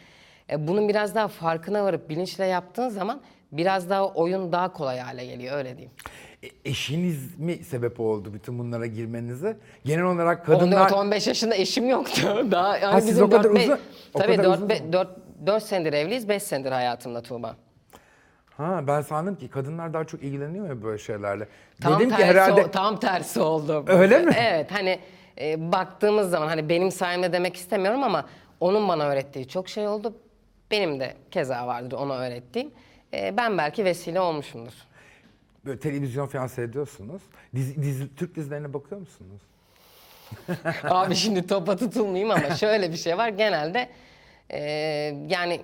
[0.50, 3.20] E, bunun biraz daha farkına varıp bilinçle yaptığın zaman
[3.52, 5.92] biraz daha oyun daha kolay hale geliyor öyle diyeyim.
[6.42, 9.56] E, eşiniz mi sebep oldu bütün bunlara girmenize?
[9.84, 10.90] Genel olarak kadınlar...
[10.90, 12.46] 14-15 yaşında eşim yoktu.
[12.50, 13.78] Daha yani Ha, siz bizim o kadar dört, be- uzun-
[14.14, 14.92] o Tabii kadar 4, uzun be- zaman.
[14.92, 15.08] 4,
[15.46, 17.56] 4 senedir evliyiz, 5 senedir hayatımda Tuğba.
[18.56, 21.48] Ha ben sandım ki kadınlar daha çok ilgileniyor ya böyle şeylerle.
[21.80, 23.84] Tam Dedim tersi, ki herhalde o- tam tersi oldu.
[23.86, 24.32] Öyle mi?
[24.40, 24.98] Evet hani
[25.40, 28.26] e, baktığımız zaman hani benim sayemde demek istemiyorum ama
[28.60, 30.14] onun bana öğrettiği çok şey oldu.
[30.70, 32.70] Benim de keza vardır ona öğrettiğim.
[33.14, 34.72] E, ben belki vesile olmuşumdur.
[35.66, 37.22] Böyle televizyon falan seyrediyorsunuz.
[37.54, 39.42] Dizi, dizi, Türk dizilerine bakıyor musunuz?
[40.82, 43.28] Abi şimdi topa tutulmayayım ama şöyle bir şey var.
[43.28, 43.88] Genelde
[44.50, 44.60] e,
[45.28, 45.60] yani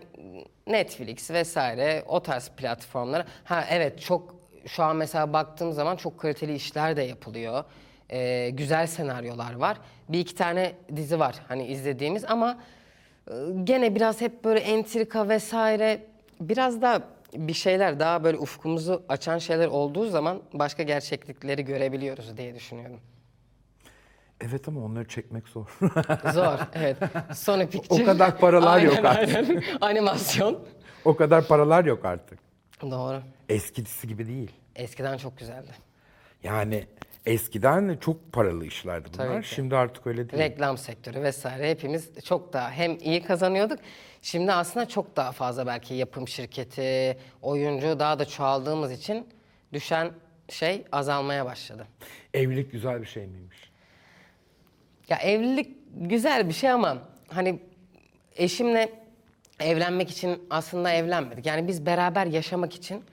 [0.66, 3.24] Netflix vesaire o tarz platformlara.
[3.44, 4.34] Ha evet çok
[4.66, 7.64] şu an mesela baktığım zaman çok kaliteli işler de yapılıyor.
[8.10, 9.78] E, güzel senaryolar var.
[10.08, 12.58] Bir iki tane dizi var hani izlediğimiz ama
[13.28, 13.32] e,
[13.64, 16.00] gene biraz hep böyle entrika vesaire
[16.40, 22.54] biraz daha bir şeyler daha böyle ufkumuzu açan şeyler olduğu zaman başka gerçeklikleri görebiliyoruz diye
[22.54, 23.00] düşünüyorum.
[24.40, 25.66] Evet ama onları çekmek zor.
[26.32, 26.96] Zor, evet.
[27.34, 28.00] Sony Pictures.
[28.00, 29.36] O kadar paralar yok Aynen, artık.
[29.36, 29.62] aynen.
[29.80, 30.58] Animasyon.
[31.04, 32.38] o kadar paralar yok artık.
[32.82, 33.22] Doğru.
[33.48, 34.50] Eskisi gibi değil.
[34.76, 35.70] Eskiden çok güzeldi.
[36.42, 36.84] Yani
[37.26, 39.26] eskiden çok paralı işlerdi bunlar.
[39.26, 39.54] Tabii ki.
[39.54, 40.42] Şimdi artık öyle değil.
[40.42, 43.78] Reklam sektörü vesaire hepimiz çok daha hem iyi kazanıyorduk.
[44.22, 49.26] Şimdi aslında çok daha fazla belki yapım şirketi, oyuncu daha da çoğaldığımız için
[49.72, 50.10] düşen
[50.48, 51.86] şey azalmaya başladı.
[52.34, 53.72] Evlilik güzel bir şey miymiş?
[55.08, 57.60] Ya evlilik güzel bir şey ama hani
[58.36, 58.92] eşimle
[59.60, 61.46] evlenmek için aslında evlenmedik.
[61.46, 63.04] Yani biz beraber yaşamak için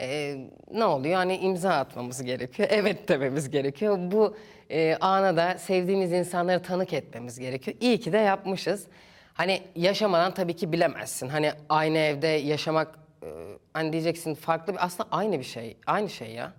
[0.00, 0.36] e,
[0.72, 1.14] ne oluyor?
[1.14, 2.68] Hani imza atmamız gerekiyor.
[2.72, 3.98] Evet dememiz gerekiyor.
[4.00, 4.36] Bu
[4.70, 7.76] e, ana da sevdiğimiz insanları tanık etmemiz gerekiyor.
[7.80, 8.86] İyi ki de yapmışız.
[9.34, 11.28] Hani yaşamadan tabii ki bilemezsin.
[11.28, 13.26] Hani aynı evde yaşamak e,
[13.72, 15.76] hani diyeceksin farklı bir aslında aynı bir şey.
[15.86, 16.52] Aynı şey ya.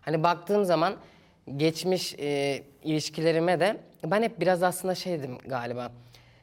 [0.00, 0.94] Hani baktığım zaman
[1.56, 5.92] geçmiş e, ilişkilerime de ben hep biraz aslında şeydim galiba.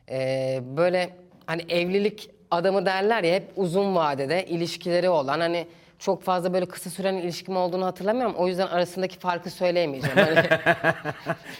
[0.10, 1.10] E, böyle
[1.46, 5.68] hani evlilik adamı derler ya hep uzun vadede ilişkileri olan hani
[6.00, 8.36] çok fazla böyle kısa süren ilişkim olduğunu hatırlamıyorum.
[8.36, 10.18] O yüzden arasındaki farkı söyleyemeyeceğim.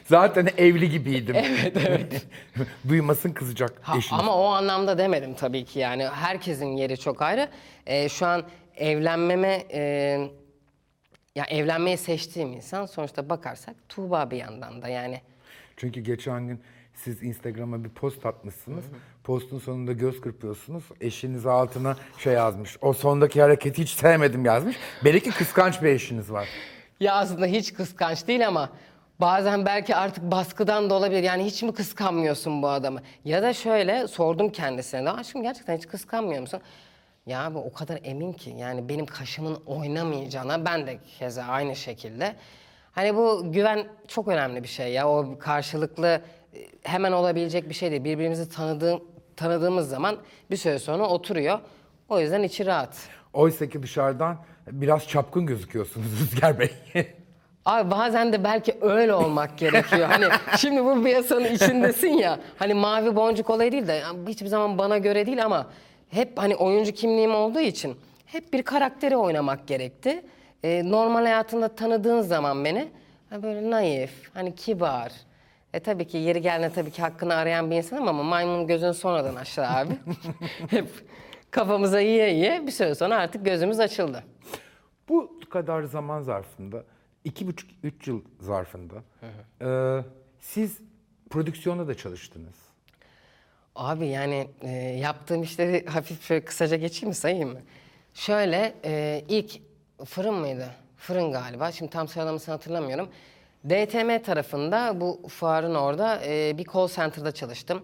[0.06, 1.36] Zaten evli gibiydim.
[1.40, 2.26] evet evet.
[2.90, 4.20] Duymasın kızacak Ha, eşiniz.
[4.20, 7.50] ama o anlamda demedim tabii ki yani herkesin yeri çok ayrı.
[7.86, 8.44] Ee, şu an
[8.76, 9.82] evlenmeme e,
[11.36, 15.22] ya evlenmeyi seçtiğim insan sonuçta bakarsak Tuğba bir yandan da yani.
[15.80, 16.62] Çünkü geçen gün
[16.94, 18.86] siz Instagram'a bir post atmışsınız.
[19.24, 20.84] Postun sonunda göz kırpıyorsunuz.
[21.02, 22.78] Eşiniz altına şey yazmış.
[22.82, 24.76] O sondaki hareketi hiç sevmedim yazmış.
[25.06, 26.48] Belki kıskanç bir eşiniz var.
[27.00, 28.70] Ya aslında hiç kıskanç değil ama
[29.20, 31.24] bazen belki artık baskıdan da olabilir.
[31.24, 33.02] Yani hiç mi kıskanmıyorsun bu adamı?
[33.26, 36.62] Ya da şöyle sordum kendisine de aşkım gerçekten hiç kıskanmıyor musun?
[37.26, 42.36] Ya abi o kadar emin ki yani benim kaşımın oynamayacağına ben de keza aynı şekilde.
[43.00, 45.10] Hani bu güven çok önemli bir şey ya.
[45.10, 46.22] O karşılıklı e,
[46.84, 48.04] hemen olabilecek bir şey değil.
[48.04, 49.04] Birbirimizi tanıdığım,
[49.36, 50.18] tanıdığımız zaman
[50.52, 51.60] bir süre sonra oturuyor.
[52.10, 52.98] O yüzden içi rahat.
[53.34, 54.38] Oysa ki dışarıdan
[54.72, 56.72] biraz çapkın gözüküyorsunuz Rüzgar Bey.
[57.66, 60.08] Abi bazen de belki öyle olmak gerekiyor.
[60.08, 60.26] Hani
[60.58, 62.40] şimdi bu piyasanın içindesin ya.
[62.58, 65.68] Hani mavi boncuk olayı değil de hiçbir zaman bana göre değil ama
[66.10, 70.24] hep hani oyuncu kimliğim olduğu için hep bir karakteri oynamak gerekti.
[70.64, 72.90] Ee, normal hayatında tanıdığın zaman beni
[73.32, 75.12] böyle naif, hani kibar.
[75.74, 79.36] E tabii ki yeri geldiğinde tabii ki hakkını arayan bir insanım ama maymun gözün sonradan
[79.36, 79.94] aşağı abi.
[80.70, 80.90] hep
[81.52, 84.24] kafamıza yiye yiye bir süre sonra artık gözümüz açıldı.
[85.10, 86.84] Bu kadar zaman zarfında,
[87.24, 88.96] iki buçuk, üç yıl zarfında
[89.62, 90.00] e,
[90.40, 90.80] siz
[91.30, 92.56] prodüksiyonda da çalıştınız.
[93.76, 97.60] Abi yani e, yaptığım işleri hafif şöyle kısaca geçeyim mi sayayım mı?
[98.14, 99.69] Şöyle e, ilk
[100.06, 100.70] fırın mıydı?
[100.98, 101.72] Fırın galiba.
[101.72, 103.10] Şimdi tam sıralamasını hatırlamıyorum.
[103.66, 107.84] DTM tarafında bu fuarın orada e, bir call center'da çalıştım.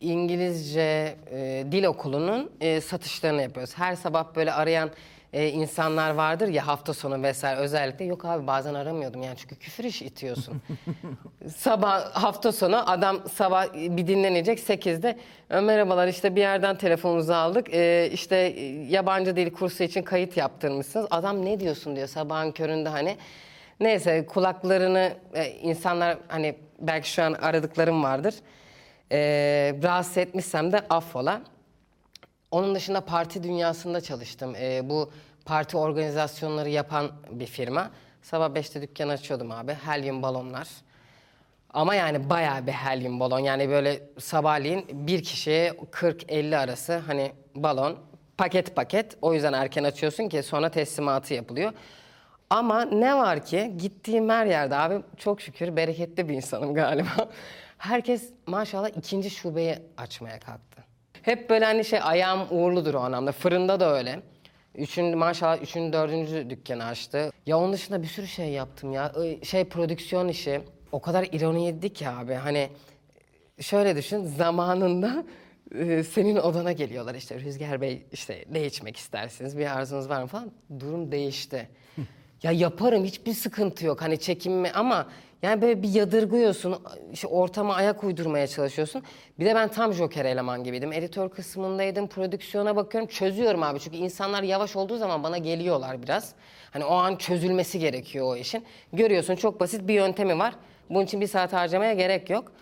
[0.00, 3.78] İngilizce e, dil okulunun e, satışlarını yapıyoruz.
[3.78, 4.90] Her sabah böyle arayan
[5.32, 8.04] e, insanlar vardır ya hafta sonu vesaire özellikle.
[8.04, 10.62] Yok abi bazen aramıyordum yani çünkü küfür iş itiyorsun.
[11.56, 15.18] sabah hafta sonu adam sabah bir dinlenecek 8'de
[15.50, 17.74] "E, merhabalar işte bir yerden telefonunuzu aldık.
[17.74, 21.06] E, işte e, yabancı dil kursu için kayıt yaptırmışsınız.
[21.10, 23.16] Adam ne diyorsun diyor sabahın köründe hani.
[23.80, 28.34] Neyse kulaklarını e, insanlar hani belki şu an aradıklarım vardır.
[29.12, 29.18] E,
[29.82, 31.40] rahatsız etmişsem de affola.
[32.50, 34.54] Onun dışında parti dünyasında çalıştım.
[34.56, 35.10] Ee, bu
[35.44, 37.90] parti organizasyonları yapan bir firma.
[38.22, 39.72] Sabah 5'te dükkan açıyordum abi.
[39.72, 40.68] Helyum balonlar.
[41.72, 43.38] Ama yani bayağı bir helyum balon.
[43.38, 47.98] Yani böyle sabahleyin bir kişiye 40-50 arası hani balon
[48.38, 49.16] paket paket.
[49.22, 51.72] O yüzden erken açıyorsun ki sonra teslimatı yapılıyor.
[52.50, 57.28] Ama ne var ki gittiğim her yerde abi çok şükür bereketli bir insanım galiba.
[57.78, 60.89] Herkes maşallah ikinci şubeyi açmaya kalktı.
[61.22, 63.32] Hep böyle hani şey ayağım uğurludur o anlamda.
[63.32, 64.20] Fırında da öyle.
[64.74, 67.32] Üçüncü, maşallah üçüncü, dördüncü dükkanı açtı.
[67.46, 69.12] Ya onun dışında bir sürü şey yaptım ya.
[69.42, 70.60] Şey prodüksiyon işi.
[70.92, 72.34] O kadar ironiydi ki abi.
[72.34, 72.68] Hani
[73.60, 75.24] şöyle düşün zamanında
[75.74, 80.26] e, senin odana geliyorlar işte Rüzgar Bey işte ne içmek istersiniz bir arzunuz var mı
[80.26, 81.68] falan durum değişti.
[82.42, 85.08] ya yaparım hiçbir sıkıntı yok hani çekinme ama
[85.42, 89.02] yani böyle bir yadırgıyorsun işte ortama ayak uydurmaya çalışıyorsun.
[89.38, 90.92] Bir de ben tam joker eleman gibiydim.
[90.92, 96.32] Editör kısmındaydım prodüksiyona bakıyorum çözüyorum abi çünkü insanlar yavaş olduğu zaman bana geliyorlar biraz.
[96.70, 98.64] Hani o an çözülmesi gerekiyor o işin.
[98.92, 100.54] Görüyorsun çok basit bir yöntemi var.
[100.90, 102.52] Bunun için bir saat harcamaya gerek yok.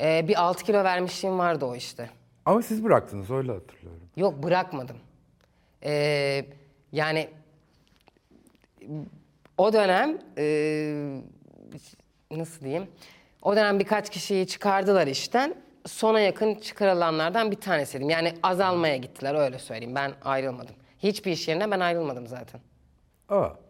[0.00, 2.10] Ee, bir 6 kilo vermişliğim vardı o işte.
[2.46, 4.02] Ama siz bıraktınız öyle hatırlıyorum.
[4.16, 4.96] Yok bırakmadım.
[5.84, 6.44] Ee,
[6.92, 7.28] yani
[9.58, 11.20] o dönem e,
[12.30, 12.86] nasıl diyeyim?
[13.42, 15.54] O dönem birkaç kişiyi çıkardılar işten.
[15.86, 18.10] Sona yakın çıkarılanlardan bir tanesiydim.
[18.10, 19.94] Yani azalmaya gittiler öyle söyleyeyim.
[19.94, 20.74] Ben ayrılmadım.
[20.98, 22.60] Hiçbir iş yerine ben ayrılmadım zaten.
[23.28, 23.48] Aa.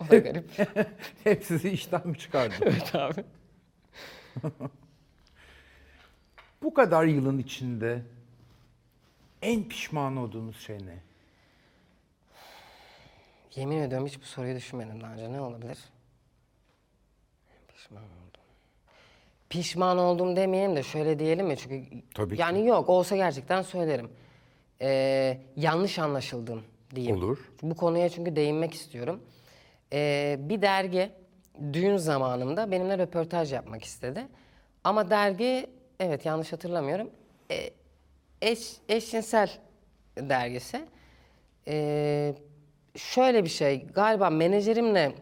[0.00, 0.50] O da garip.
[1.24, 2.54] Hep sizi işten mi çıkardı?
[2.62, 3.24] evet abi.
[6.62, 8.02] Bu kadar yılın içinde
[9.42, 10.98] en pişman olduğunuz şey ne?
[13.54, 15.32] Yemin ediyorum hiç bu soruyu düşünmedim daha önce.
[15.32, 15.78] Ne olabilir?
[17.84, 18.42] Pişman oldum.
[19.50, 21.56] Pişman oldum demeyelim de şöyle diyelim mi?
[21.56, 22.40] Çünkü Tabii ki.
[22.40, 24.10] yani yok olsa gerçekten söylerim.
[24.80, 26.62] Ee, yanlış anlaşıldım
[26.94, 27.16] diyeyim.
[27.16, 27.38] Olur.
[27.62, 29.20] Bu konuya çünkü değinmek istiyorum.
[29.92, 31.10] Ee, bir dergi
[31.72, 34.26] düğün zamanımda benimle röportaj yapmak istedi.
[34.84, 35.66] Ama dergi
[36.00, 37.10] evet yanlış hatırlamıyorum.
[37.50, 37.70] E,
[38.42, 39.50] eş, eşcinsel
[40.16, 40.84] dergisi.
[41.68, 42.34] Ee,
[42.96, 45.12] şöyle bir şey galiba menajerimle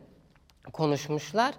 [0.73, 1.55] konuşmuşlar.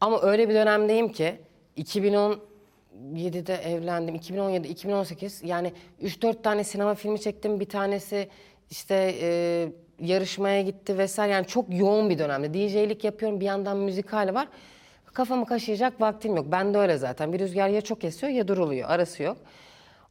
[0.00, 1.34] Ama öyle bir dönemdeyim ki
[1.76, 4.14] 2017'de evlendim.
[4.14, 7.60] 2017, 2018 yani 3-4 tane sinema filmi çektim.
[7.60, 8.28] Bir tanesi
[8.70, 9.68] işte e,
[10.00, 11.32] yarışmaya gitti vesaire.
[11.32, 12.54] Yani çok yoğun bir dönemde.
[12.54, 14.48] DJ'lik yapıyorum bir yandan müzikal var.
[15.04, 16.46] Kafamı kaşıyacak vaktim yok.
[16.52, 17.32] Ben de öyle zaten.
[17.32, 18.90] Bir rüzgar ya çok esiyor ya duruluyor.
[18.90, 19.36] Arası yok.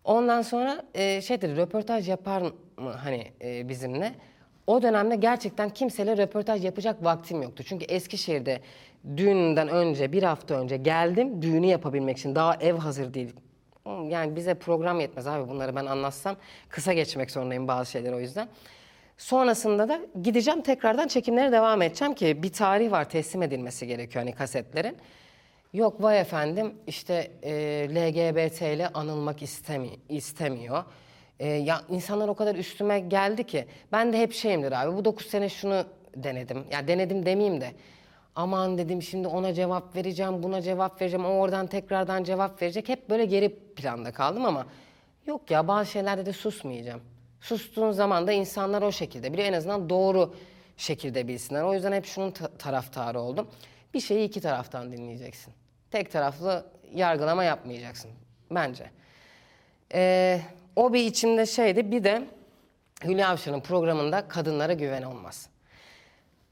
[0.04, 2.42] Ondan sonra e, şey dedi röportaj yapar
[2.78, 4.14] mı hani e, bizimle?
[4.68, 7.64] O dönemde gerçekten kimseyle röportaj yapacak vaktim yoktu.
[7.68, 8.62] Çünkü Eskişehir'de
[9.18, 12.36] düğünden önce bir hafta önce geldim düğünü yapabilmek için.
[12.36, 13.34] Daha ev hazır değil.
[14.10, 16.36] Yani bize program yetmez abi bunları ben anlatsam.
[16.70, 18.48] Kısa geçmek zorundayım bazı şeyleri o yüzden.
[19.18, 24.36] Sonrasında da gideceğim tekrardan çekimlere devam edeceğim ki bir tarih var teslim edilmesi gerekiyor hani
[24.36, 24.98] kasetlerin.
[25.74, 27.52] Yok vay efendim işte e,
[27.90, 30.84] LGBT ile anılmak istemi istemiyor.
[31.40, 35.26] E, ya insanlar o kadar üstüme geldi ki ben de hep şeyimdir abi bu 9
[35.26, 35.86] sene şunu
[36.16, 36.64] denedim.
[36.72, 37.72] Ya denedim demeyeyim de
[38.36, 42.90] aman dedim şimdi ona cevap vereceğim buna cevap vereceğim o oradan tekrardan cevap verecek.
[42.90, 44.66] Hep böyle geri planda kaldım ama
[45.26, 47.02] yok ya bazı şeylerde de susmayacağım.
[47.42, 50.36] Sustuğun zaman da insanlar o şekilde biliyor en azından doğru
[50.78, 51.64] şekilde bilsinler.
[51.64, 53.48] O yüzden hep şunun ta- taraftarı oldum.
[53.94, 55.54] Bir şeyi iki taraftan dinleyeceksin.
[55.92, 58.12] Tek taraflı yargılama yapmayacaksın
[58.52, 58.90] bence.
[59.94, 60.42] Ee,
[60.76, 61.92] o bir içimde şeydi.
[61.92, 62.28] Bir de
[63.04, 65.50] Hülya Avşar'ın programında kadınlara güven olmaz.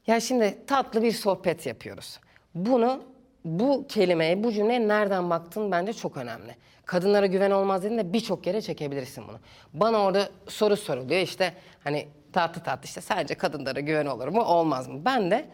[0.06, 2.20] Ya şimdi tatlı bir sohbet yapıyoruz.
[2.54, 3.02] Bunu,
[3.44, 6.56] bu kelimeye, bu cümleye nereden baktın bence çok önemli.
[6.84, 9.38] Kadınlara güven olmaz dediğinde birçok yere çekebilirsin bunu.
[9.74, 11.52] Bana orada soru soruluyor işte
[11.84, 15.04] hani tatlı tatlı işte sadece kadınlara güven olur mu olmaz mı?
[15.04, 15.44] Ben de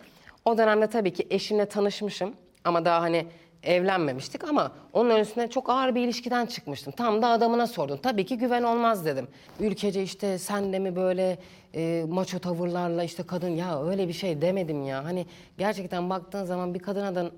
[0.45, 2.35] o dönemde tabii ki eşimle tanışmışım
[2.65, 3.27] ama daha hani
[3.63, 6.93] evlenmemiştik ama onun öncesinde çok ağır bir ilişkiden çıkmıştım.
[6.97, 7.99] Tam da adamına sordum.
[8.03, 9.29] Tabii ki güven olmaz dedim.
[9.61, 11.39] Ülkece işte sen de mi böyle
[11.75, 15.05] e, maço tavırlarla işte kadın ya öyle bir şey demedim ya.
[15.05, 15.27] Hani
[15.59, 17.31] gerçekten baktığın zaman bir kadına da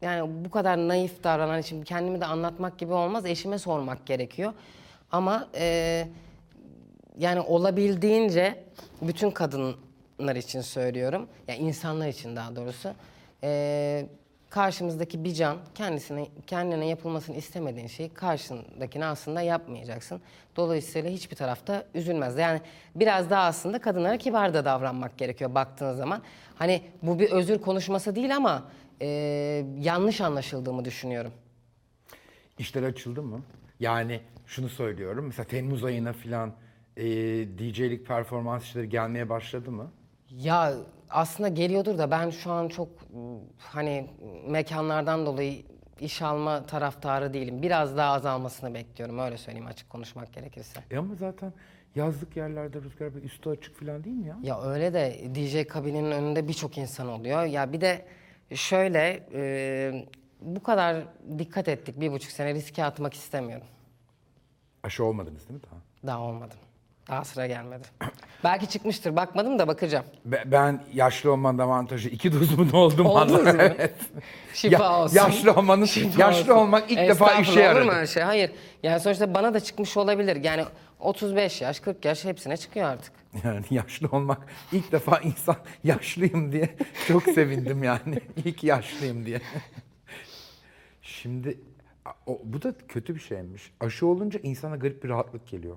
[0.00, 3.26] yani bu kadar naif davranan için kendimi de anlatmak gibi olmaz.
[3.26, 4.52] Eşime sormak gerekiyor.
[5.12, 6.06] Ama e,
[7.18, 8.64] yani olabildiğince
[9.02, 11.28] bütün kadınlar için söylüyorum.
[11.48, 12.92] Yani insanlar için daha doğrusu.
[13.44, 14.06] e,
[14.52, 20.20] karşımızdaki bir can kendisine kendine yapılmasını istemediğin şeyi karşındakine aslında yapmayacaksın.
[20.56, 22.38] Dolayısıyla hiçbir tarafta üzülmez.
[22.38, 22.60] Yani
[22.94, 26.22] biraz daha aslında kadınlara kibar da davranmak gerekiyor baktığın zaman.
[26.54, 29.06] Hani bu bir özür konuşması değil ama e,
[29.78, 31.32] yanlış anlaşıldığımı düşünüyorum.
[32.58, 33.42] İşler açıldı mı?
[33.80, 35.24] Yani şunu söylüyorum.
[35.26, 36.52] Mesela Temmuz ayına filan
[36.96, 37.04] e,
[37.58, 39.90] DJ'lik performans işleri gelmeye başladı mı?
[40.38, 40.74] Ya
[41.10, 42.88] aslında geliyordur da ben şu an çok
[43.58, 44.06] hani
[44.48, 45.62] mekanlardan dolayı
[46.00, 47.62] iş alma taraftarı değilim.
[47.62, 50.80] Biraz daha azalmasını bekliyorum öyle söyleyeyim açık konuşmak gerekirse.
[50.90, 51.52] E ama zaten
[51.94, 54.38] yazlık yerlerde Rüzgar Bey üstü açık filan değil mi ya?
[54.42, 57.44] Ya öyle de DJ kabininin önünde birçok insan oluyor.
[57.44, 58.04] Ya bir de
[58.54, 60.06] şöyle e,
[60.40, 61.04] bu kadar
[61.38, 63.66] dikkat ettik bir buçuk sene riske atmak istemiyorum.
[64.82, 65.80] Aşı olmadınız değil mi daha?
[66.06, 66.58] Daha olmadım.
[67.08, 67.82] Daha sıra gelmedi.
[68.44, 70.04] Belki çıkmıştır bakmadım da bakacağım.
[70.24, 73.06] Be- Ben yaşlı olmanın avantajı iki dozumun oldum.
[73.06, 73.60] Oldunuz mu?
[74.54, 75.16] Şifa Ya- olsun.
[75.16, 76.64] Yaşlı olmanın, Şifa yaşlı olsun.
[76.64, 77.96] olmak ilk defa Estağfurullah, işe Olur mu yaradı.
[77.96, 78.22] öyle şey?
[78.22, 78.50] Hayır.
[78.82, 80.36] Yani sonuçta bana da çıkmış olabilir.
[80.44, 80.64] Yani
[81.00, 83.12] 35 yaş, 40 yaş hepsine çıkıyor artık.
[83.44, 84.38] Yani yaşlı olmak
[84.72, 86.76] ilk defa insan yaşlıyım diye
[87.08, 88.20] çok sevindim yani.
[88.44, 89.40] İlk yaşlıyım diye.
[91.02, 91.58] Şimdi
[92.26, 93.72] o, bu da kötü bir şeymiş.
[93.80, 95.76] Aşı olunca insana garip bir rahatlık geliyor.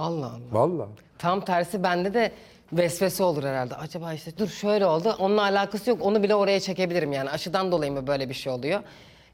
[0.00, 0.40] Allah Allah.
[0.52, 0.88] Vallahi.
[1.18, 2.32] Tam tersi bende de
[2.72, 3.74] vesvese olur herhalde.
[3.76, 5.16] Acaba işte dur şöyle oldu.
[5.18, 6.02] Onunla alakası yok.
[6.02, 7.30] Onu bile oraya çekebilirim yani.
[7.30, 8.80] Aşıdan dolayı mı böyle bir şey oluyor?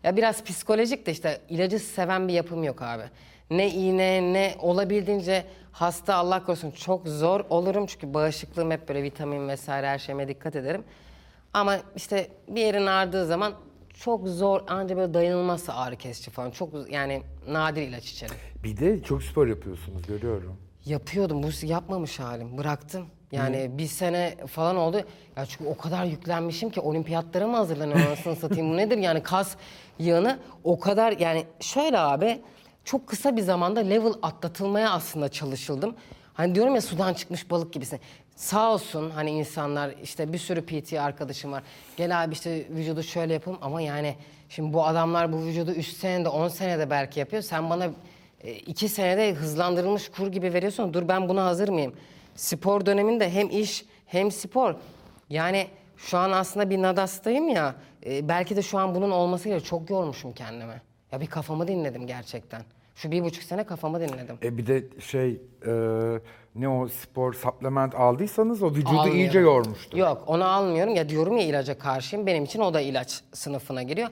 [0.04, 3.02] Ya biraz psikolojik de işte ilacı seven bir yapım yok abi.
[3.50, 7.86] Ne iğne ne olabildiğince hasta Allah korusun çok zor olurum.
[7.86, 10.84] Çünkü bağışıklığım hep böyle vitamin vesaire her şeyime dikkat ederim.
[11.52, 13.52] Ama işte bir yerin ağrıdığı zaman
[14.00, 16.50] çok zor ancak böyle dayanılmazsa ağrı kesici falan.
[16.50, 18.34] Çok yani nadir ilaç içerim.
[18.64, 20.56] Bir de çok spor yapıyorsunuz görüyorum.
[20.84, 21.42] Yapıyordum.
[21.42, 22.58] Bu yapmamış halim.
[22.58, 23.06] Bıraktım.
[23.32, 24.96] Yani bir sene falan oldu.
[25.36, 28.72] Ya çünkü o kadar yüklenmişim ki olimpiyatlara mı hazırlanıyorum anasını satayım.
[28.72, 29.56] Bu nedir yani kas
[29.98, 32.42] yığını o kadar yani şöyle abi
[32.84, 35.94] çok kısa bir zamanda level atlatılmaya aslında çalışıldım.
[36.34, 38.00] Hani diyorum ya sudan çıkmış balık gibisin.
[38.36, 41.62] Sağ olsun hani insanlar işte bir sürü PT arkadaşım var.
[41.96, 44.14] Gel abi işte vücudu şöyle yapalım ama yani
[44.48, 47.42] şimdi bu adamlar bu vücudu 3 senede 10 senede belki yapıyor.
[47.42, 47.90] Sen bana
[48.40, 50.94] e, iki senede hızlandırılmış kur gibi veriyorsun.
[50.94, 51.94] Dur ben buna hazır mıyım?
[52.34, 54.74] Spor döneminde hem iş hem spor.
[55.30, 57.74] Yani şu an aslında bir nadastayım ya.
[58.06, 60.82] e, belki de şu an bunun olmasıyla çok yormuşum kendimi.
[61.12, 62.62] Ya bir kafamı dinledim gerçekten.
[62.96, 64.38] Şu bir buçuk sene kafamı dinledim.
[64.42, 65.72] E bir de şey e,
[66.54, 69.16] ne o spor supplement aldıysanız o vücudu Almıyorum.
[69.16, 69.98] iyice yormuştu.
[69.98, 70.94] Yok onu almıyorum.
[70.94, 72.26] Ya diyorum ya ilaca karşıyım.
[72.26, 74.08] Benim için o da ilaç sınıfına giriyor.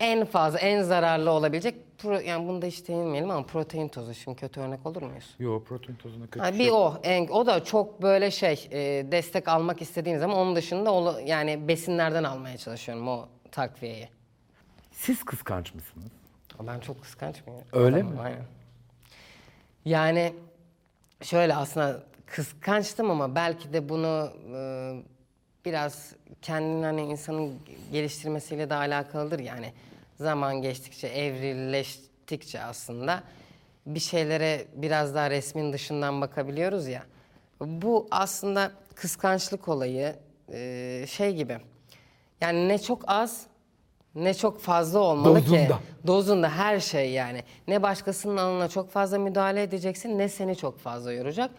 [0.00, 4.14] En fazla en zararlı olabilecek pro, yani bunda hiç değinmeyelim ama protein tozu.
[4.14, 5.34] Şimdi kötü örnek olur muyuz?
[5.38, 6.70] Yo protein tozuna kötü Ha, bir şey.
[6.72, 6.94] o.
[7.02, 8.78] En, o da çok böyle şey e,
[9.12, 14.08] destek almak istediğim zaman onun dışında onu, yani besinlerden almaya çalışıyorum o takviyeyi.
[14.92, 16.10] Siz kıskanç mısınız?
[16.66, 17.62] Ben çok kıskanç mıyım?
[17.72, 18.20] Öyle Adamım, mi?
[18.20, 18.44] Aynen.
[19.84, 20.34] Yani
[21.22, 24.60] şöyle aslında kıskançtım ama belki de bunu e,
[25.64, 27.58] biraz kendini hani insanın
[27.92, 29.72] geliştirmesiyle de alakalıdır yani.
[30.20, 33.22] Zaman geçtikçe, evrileştikçe aslında
[33.86, 37.02] bir şeylere biraz daha resmin dışından bakabiliyoruz ya.
[37.60, 40.16] Bu aslında kıskançlık olayı
[40.52, 41.58] e, şey gibi.
[42.40, 43.46] Yani ne çok az
[44.14, 45.46] ne çok fazla olmalı ki.
[45.46, 45.78] Dozunda.
[46.06, 47.42] Dozunda her şey yani.
[47.68, 51.50] Ne başkasının alanına çok fazla müdahale edeceksin ne seni çok fazla yoracak.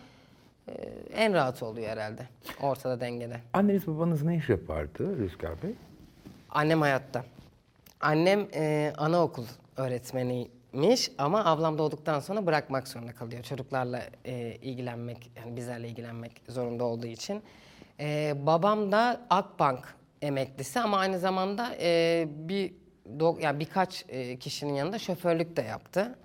[0.68, 0.74] Ee,
[1.16, 2.28] en rahat oluyor herhalde.
[2.62, 3.40] Ortada dengede.
[3.54, 5.72] Anneniz babanız ne iş yapardı Rüzgar Bey?
[6.50, 7.26] Annem hayatta.
[8.02, 9.46] Annem e, anaokul
[9.78, 13.44] öğretmeniymiş ama ablam doğduktan sonra bırakmak zorunda kalıyor.
[13.44, 17.42] Çocuklarla e, ilgilenmek, yani bizlerle ilgilenmek zorunda olduğu için.
[18.00, 22.73] E, babam da Akbank emeklisi ama aynı zamanda e, bir
[23.17, 26.15] do- yani birkaç e, kişinin yanında şoförlük de yaptı.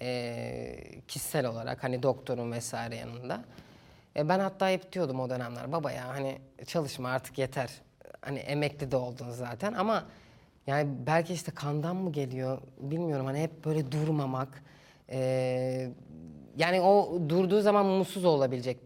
[0.00, 3.44] E, kişisel olarak hani doktorun vesaire yanında.
[4.16, 7.70] E, ben hatta hep diyordum o dönemler baba ya hani çalışma artık yeter.
[8.20, 10.04] Hani emekli de oldun zaten ama
[10.66, 14.62] yani belki işte kandan mı geliyor bilmiyorum hani hep böyle durmamak.
[15.10, 15.90] e,
[16.56, 18.78] yani o durduğu zaman mutsuz olabilecek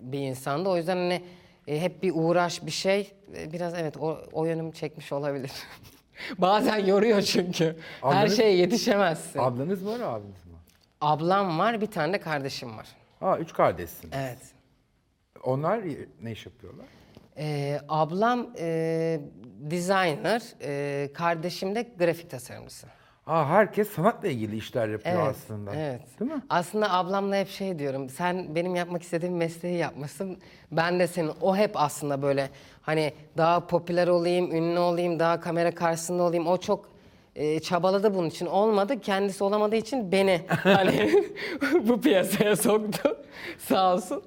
[0.00, 0.68] bir insandı.
[0.68, 1.22] O yüzden hani
[1.66, 5.52] e, hep bir uğraş bir şey e, biraz evet o, o yönüm çekmiş olabilir.
[6.38, 7.76] Bazen yoruyor çünkü.
[8.00, 9.38] Her Ablanız- şeye yetişemezsin.
[9.38, 10.52] Ablanız var abiniz mi?
[11.00, 12.86] Ablam var bir tane de kardeşim var.
[13.20, 14.14] Ha üç kardeşsiniz.
[14.16, 14.38] Evet.
[15.42, 15.80] Onlar
[16.22, 16.86] ne iş yapıyorlar?
[17.38, 19.20] Ee, ablam e,
[19.60, 22.86] designer, e, kardeşim de grafik tasarımcısı.
[23.26, 25.74] Aa, herkes sanatla ilgili işler yapıyor Evet, aslında.
[25.74, 26.20] Evet.
[26.20, 26.42] Değil mi?
[26.50, 28.08] Aslında ablamla hep şey diyorum.
[28.08, 30.38] Sen benim yapmak istediğim mesleği yapmışsın.
[30.72, 31.30] Ben de senin.
[31.40, 32.50] O hep aslında böyle
[32.82, 36.46] hani daha popüler olayım, ünlü olayım, daha kamera karşısında olayım.
[36.46, 36.88] O çok
[37.36, 38.46] e, çabaladı bunun için.
[38.46, 39.00] Olmadı.
[39.00, 41.12] Kendisi olamadığı için beni hani
[41.88, 43.16] bu piyasaya soktu.
[43.58, 44.22] Sağ olsun.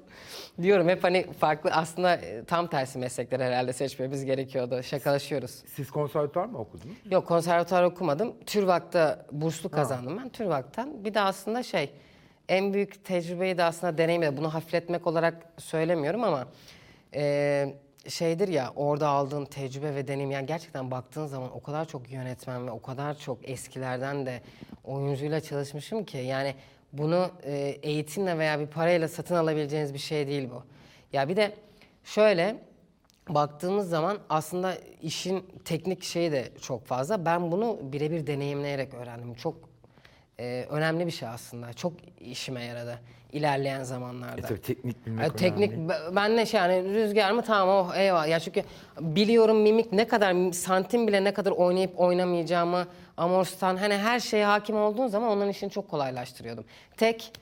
[0.62, 4.82] Diyorum hep hani farklı aslında e, tam tersi meslekler herhalde seçmemiz gerekiyordu.
[4.82, 5.50] Şakalaşıyoruz.
[5.74, 6.96] Siz konservatuar mı okudunuz?
[7.10, 8.34] Yok konservatuar okumadım.
[8.46, 11.04] TÜRVAK'ta burslu kazandım ben TÜRVAK'tan.
[11.04, 11.90] Bir de aslında şey
[12.48, 16.48] en büyük tecrübeyi de aslında deneyimle bunu hafifletmek olarak söylemiyorum ama
[17.14, 17.74] e,
[18.08, 22.66] şeydir ya orada aldığın tecrübe ve deneyim yani gerçekten baktığın zaman o kadar çok yönetmen
[22.66, 24.40] ve o kadar çok eskilerden de
[24.84, 26.54] oyuncuyla çalışmışım ki yani
[26.92, 30.62] bunu e, eğitimle veya bir parayla satın alabileceğiniz bir şey değil bu.
[31.12, 31.52] Ya bir de
[32.04, 32.56] şöyle
[33.28, 37.24] baktığımız zaman aslında işin teknik şeyi de çok fazla.
[37.24, 39.34] Ben bunu birebir deneyimleyerek öğrendim.
[39.34, 39.54] Çok
[40.40, 41.72] e, önemli bir şey aslında.
[41.72, 42.98] Çok işime yaradı
[43.32, 44.40] ilerleyen zamanlarda.
[44.40, 45.88] E tabii teknik bilmek E, teknik önemli.
[45.88, 48.28] be- ben ne şey yani rüzgar mı tamam oh eyvallah.
[48.28, 48.62] Ya çünkü
[49.00, 52.86] biliyorum mimik ne kadar santim bile ne kadar oynayıp oynamayacağımı
[53.18, 56.64] amorstan hani her şeye hakim olduğun zaman onların işini çok kolaylaştırıyordum.
[56.96, 57.32] Tek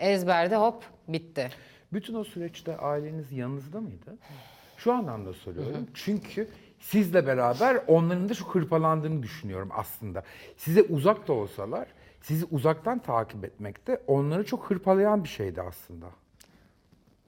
[0.00, 1.50] ezberde hop bitti.
[1.92, 4.16] Bütün o süreçte aileniz yanınızda mıydı?
[4.76, 5.86] Şu anlamda soruyorum.
[5.94, 6.48] Çünkü
[6.80, 10.22] sizle beraber onların da çok hırpalandığını düşünüyorum aslında.
[10.56, 11.86] Size uzak da olsalar
[12.24, 16.06] sizi uzaktan takip etmek de onları çok hırpalayan bir şeydi aslında.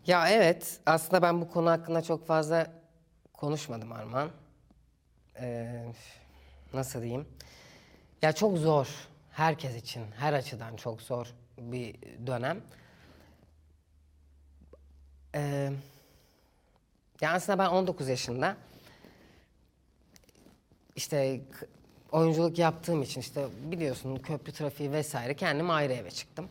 [0.07, 2.66] Ya evet, aslında ben bu konu hakkında çok fazla
[3.32, 4.28] konuşmadım Arman.
[5.40, 5.84] Ee,
[6.74, 7.26] nasıl diyeyim?
[8.22, 8.88] Ya çok zor,
[9.32, 11.26] herkes için, her açıdan çok zor
[11.58, 11.94] bir
[12.26, 12.60] dönem.
[15.34, 15.72] Ee,
[17.20, 18.56] ya aslında ben 19 yaşında
[20.96, 21.40] işte
[22.12, 26.48] oyunculuk yaptığım için işte biliyorsun köprü trafiği vesaire kendim ayrı eve çıktım.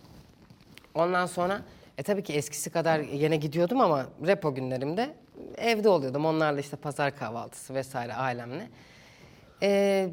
[0.93, 1.61] Ondan sonra
[1.97, 5.15] e tabii ki eskisi kadar yine gidiyordum ama repo günlerimde
[5.57, 6.25] evde oluyordum.
[6.25, 8.69] Onlarla işte pazar kahvaltısı vesaire ailemle.
[9.61, 10.09] Ee,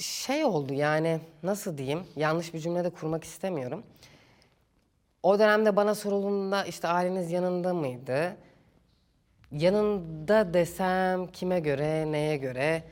[0.00, 3.82] şey oldu yani nasıl diyeyim yanlış bir cümle de kurmak istemiyorum.
[5.22, 8.36] O dönemde bana sorulduğunda işte aileniz yanında mıydı?
[9.52, 12.82] Yanında desem kime göre, neye göre?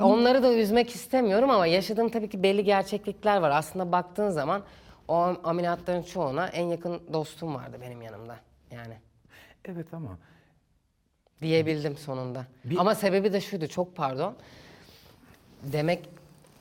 [0.00, 3.50] Onları da üzmek istemiyorum ama yaşadığım tabii ki belli gerçeklikler var.
[3.50, 4.62] Aslında baktığın zaman
[5.08, 8.36] o ameliyatların çoğuna en yakın dostum vardı benim yanımda.
[8.70, 8.94] Yani
[9.64, 10.18] Evet ama
[11.42, 12.46] diyebildim sonunda.
[12.64, 14.36] Bir- Ama sebebi de şuydu, çok pardon.
[15.62, 16.08] Demek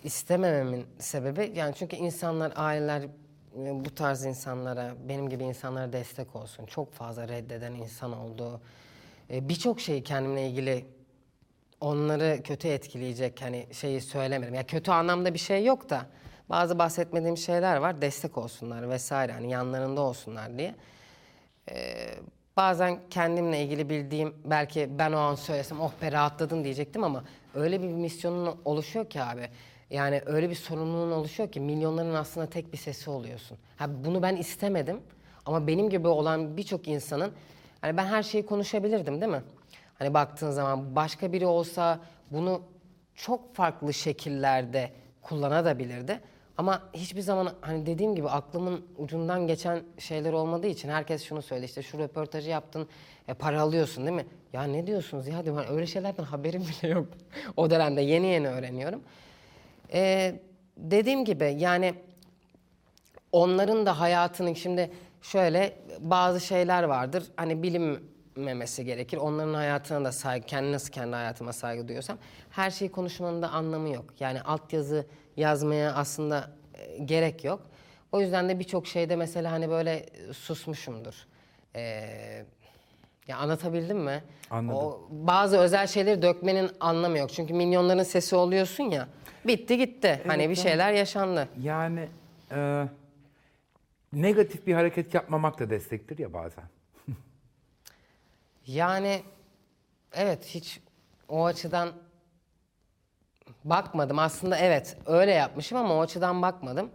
[0.04, 6.66] istemememin sebebi yani çünkü insanlar, aileler e, bu tarz insanlara, benim gibi insanlara destek olsun.
[6.66, 8.62] Çok fazla reddeden insan oldu.
[9.30, 10.86] E, Birçok şeyi kendimle ilgili
[11.82, 14.54] onları kötü etkileyecek hani şeyi söylemedim.
[14.54, 16.06] Ya kötü anlamda bir şey yok da
[16.50, 18.02] bazı bahsetmediğim şeyler var.
[18.02, 20.76] Destek olsunlar vesaire hani yanlarında olsunlar diye.
[21.72, 22.12] Ee,
[22.58, 27.82] bazen kendimle ilgili bildiğim belki ben o an söylesem oh be rahatladın diyecektim ama öyle
[27.82, 29.50] bir misyonun oluşuyor ki abi.
[29.90, 33.58] Yani öyle bir sorumluluğun oluşuyor ki milyonların aslında tek bir sesi oluyorsun.
[33.78, 35.02] Ha, bunu ben istemedim
[35.46, 37.32] ama benim gibi olan birçok insanın
[37.82, 39.44] hani ben her şeyi konuşabilirdim değil mi?
[40.00, 42.00] Hani baktığın zaman başka biri olsa
[42.32, 42.62] bunu
[43.16, 44.92] çok farklı şekillerde
[45.22, 46.20] kullanabilirdi.
[46.58, 51.66] Ama hiçbir zaman hani dediğim gibi aklımın ucundan geçen şeyler olmadığı için herkes şunu söyledi
[51.66, 52.88] işte şu röportajı yaptın
[53.28, 54.26] e, para alıyorsun değil mi?
[54.54, 57.08] Ya ne diyorsunuz ya diyorum "Hani öyle şeylerden haberim bile yok.
[57.58, 59.02] o dönemde yeni yeni öğreniyorum.
[59.94, 60.36] E,
[60.78, 61.94] dediğim gibi yani
[63.32, 64.92] onların da hayatının şimdi
[65.22, 67.24] şöyle bazı şeyler vardır.
[67.38, 69.18] Hani bilinmemesi gerekir.
[69.18, 72.18] Onların hayatına da saygı, kendi nasıl kendi hayatıma saygı duyuyorsam
[72.50, 74.06] her şeyi konuşmanın da anlamı yok.
[74.20, 75.06] Yani altyazı
[75.38, 77.62] yazmaya aslında e, gerek yok.
[78.12, 81.14] O yüzden de birçok şeyde mesela hani böyle susmuşumdur.
[81.76, 82.46] Ee,
[83.28, 84.24] ya anlatabildim mi?
[84.50, 84.80] Anladım.
[84.80, 87.30] O bazı özel şeyleri dökmenin anlamı yok.
[87.30, 89.08] Çünkü milyonların sesi oluyorsun ya.
[89.48, 90.22] Bitti gitti.
[90.28, 90.58] hani bir evet.
[90.58, 91.48] şeyler yaşandı.
[91.62, 92.08] yani
[92.52, 92.88] e,
[94.14, 96.64] negatif bir hareket yapmamak da destektir ya bazen.
[98.68, 99.22] Yani
[100.14, 100.80] evet hiç
[101.30, 101.90] o açıdan
[103.64, 104.20] bakmadım.
[104.20, 106.90] Aslında evet öyle yapmışım ama o açıdan bakmadım.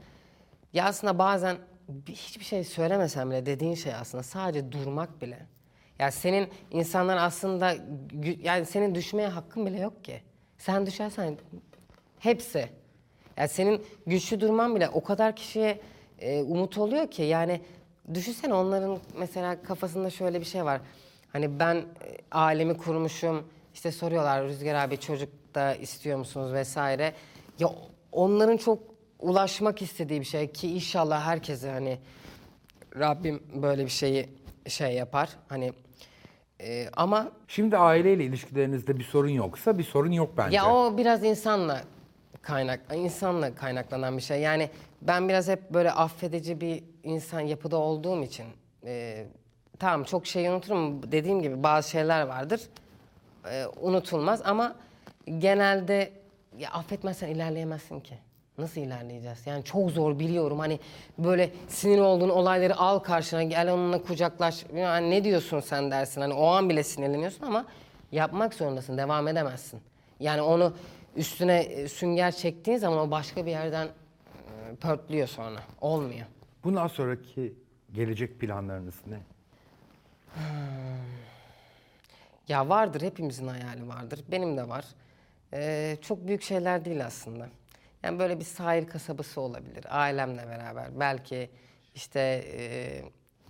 [0.72, 1.56] Ya aslında bazen
[1.88, 5.46] bir- hiçbir şey söylemesem bile dediğin şey aslında sadece durmak bile.
[5.98, 7.74] Ya senin insanlar aslında
[8.42, 10.22] yani senin düşmeye hakkın bile yok ki.
[10.58, 11.36] Sen düşersen
[12.18, 12.68] hepsi.
[13.36, 15.80] Ya senin güçlü durman bile o kadar kişiye
[16.18, 17.60] e, umut oluyor ki yani
[18.14, 20.80] düşünsene onların mesela kafasında şöyle bir şey var.
[21.32, 21.84] Hani ben e,
[22.32, 23.48] ailemi kurmuşum.
[23.74, 27.12] İşte soruyorlar Rüzgar abi çocuk da istiyor musunuz vesaire.
[27.58, 27.68] Ya
[28.12, 28.78] onların çok
[29.18, 31.98] ulaşmak istediği bir şey ki inşallah herkese hani
[32.98, 34.28] Rabbim böyle bir şeyi
[34.68, 35.28] şey yapar.
[35.48, 35.72] Hani
[36.60, 40.56] e, ama Şimdi aileyle ilişkilerinizde bir sorun yoksa bir sorun yok bence.
[40.56, 41.82] ya o biraz insanla
[42.42, 44.40] kaynak insanla kaynaklanan bir şey.
[44.40, 44.70] Yani
[45.02, 48.46] ben biraz hep böyle affedici bir insan yapıda olduğum için
[48.84, 49.24] e,
[49.78, 51.12] tamam çok şey unuturum.
[51.12, 52.60] Dediğim gibi bazı şeyler vardır.
[53.50, 54.76] E, unutulmaz ama
[55.38, 56.12] genelde
[56.58, 58.14] ya affetmezsen ilerleyemezsin ki.
[58.58, 59.46] Nasıl ilerleyeceğiz?
[59.46, 60.58] Yani çok zor biliyorum.
[60.58, 60.80] Hani
[61.18, 64.64] böyle sinir olduğun olayları al karşına, gel onunla kucaklaş.
[64.74, 66.20] Yani ne diyorsun sen dersin.
[66.20, 67.64] Hani o an bile sinirleniyorsun ama
[68.12, 68.98] yapmak zorundasın.
[68.98, 69.80] Devam edemezsin.
[70.20, 70.72] Yani onu
[71.16, 75.60] üstüne e, sünger çektiğin zaman o başka bir yerden e, pörtlüyor sonra.
[75.80, 76.26] Olmuyor.
[76.64, 77.54] Bundan sonraki
[77.92, 79.18] gelecek planlarınız ne?
[82.48, 84.20] Ya vardır, hepimizin hayali vardır.
[84.30, 84.84] Benim de var.
[85.54, 87.48] Ee, çok büyük şeyler değil aslında.
[88.02, 91.00] Yani böyle bir sahil kasabası olabilir, ailemle beraber.
[91.00, 91.50] Belki
[91.94, 92.20] işte
[92.58, 93.02] e,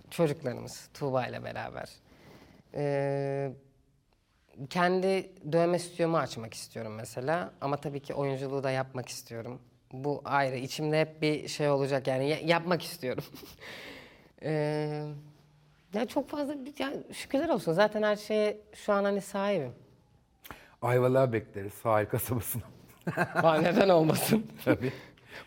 [0.09, 1.89] çocuklarımız, Tuğba ile beraber.
[2.75, 3.51] Ee,
[4.69, 7.51] kendi dövme stüdyomu açmak istiyorum mesela.
[7.61, 9.61] Ama tabii ki oyunculuğu da yapmak istiyorum.
[9.93, 10.57] Bu ayrı.
[10.57, 13.23] İçimde hep bir şey olacak yani ya- yapmak istiyorum.
[14.43, 15.03] Ee,
[15.93, 17.73] ya çok fazla ya şükürler olsun.
[17.73, 19.71] Zaten her şeye şu an hani sahibim.
[20.81, 22.63] Ayvalık'a bekleriz sahil kasabasına.
[23.35, 24.47] Aa, neden olmasın?
[24.65, 24.91] Tabii.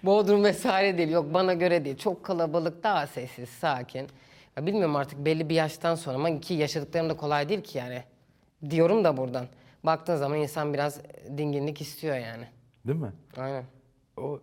[0.02, 1.10] Bodrum vesaire değil.
[1.10, 1.96] Yok bana göre değil.
[1.98, 4.08] Çok kalabalık, daha sessiz, sakin.
[4.56, 8.02] Ya bilmiyorum artık belli bir yaştan sonra ama ki yaşadıklarım da kolay değil ki yani.
[8.70, 9.46] Diyorum da buradan.
[9.84, 11.00] Baktığın zaman insan biraz
[11.36, 12.44] dinginlik istiyor yani.
[12.86, 13.12] Değil mi?
[13.36, 13.64] Aynen.
[14.16, 14.40] O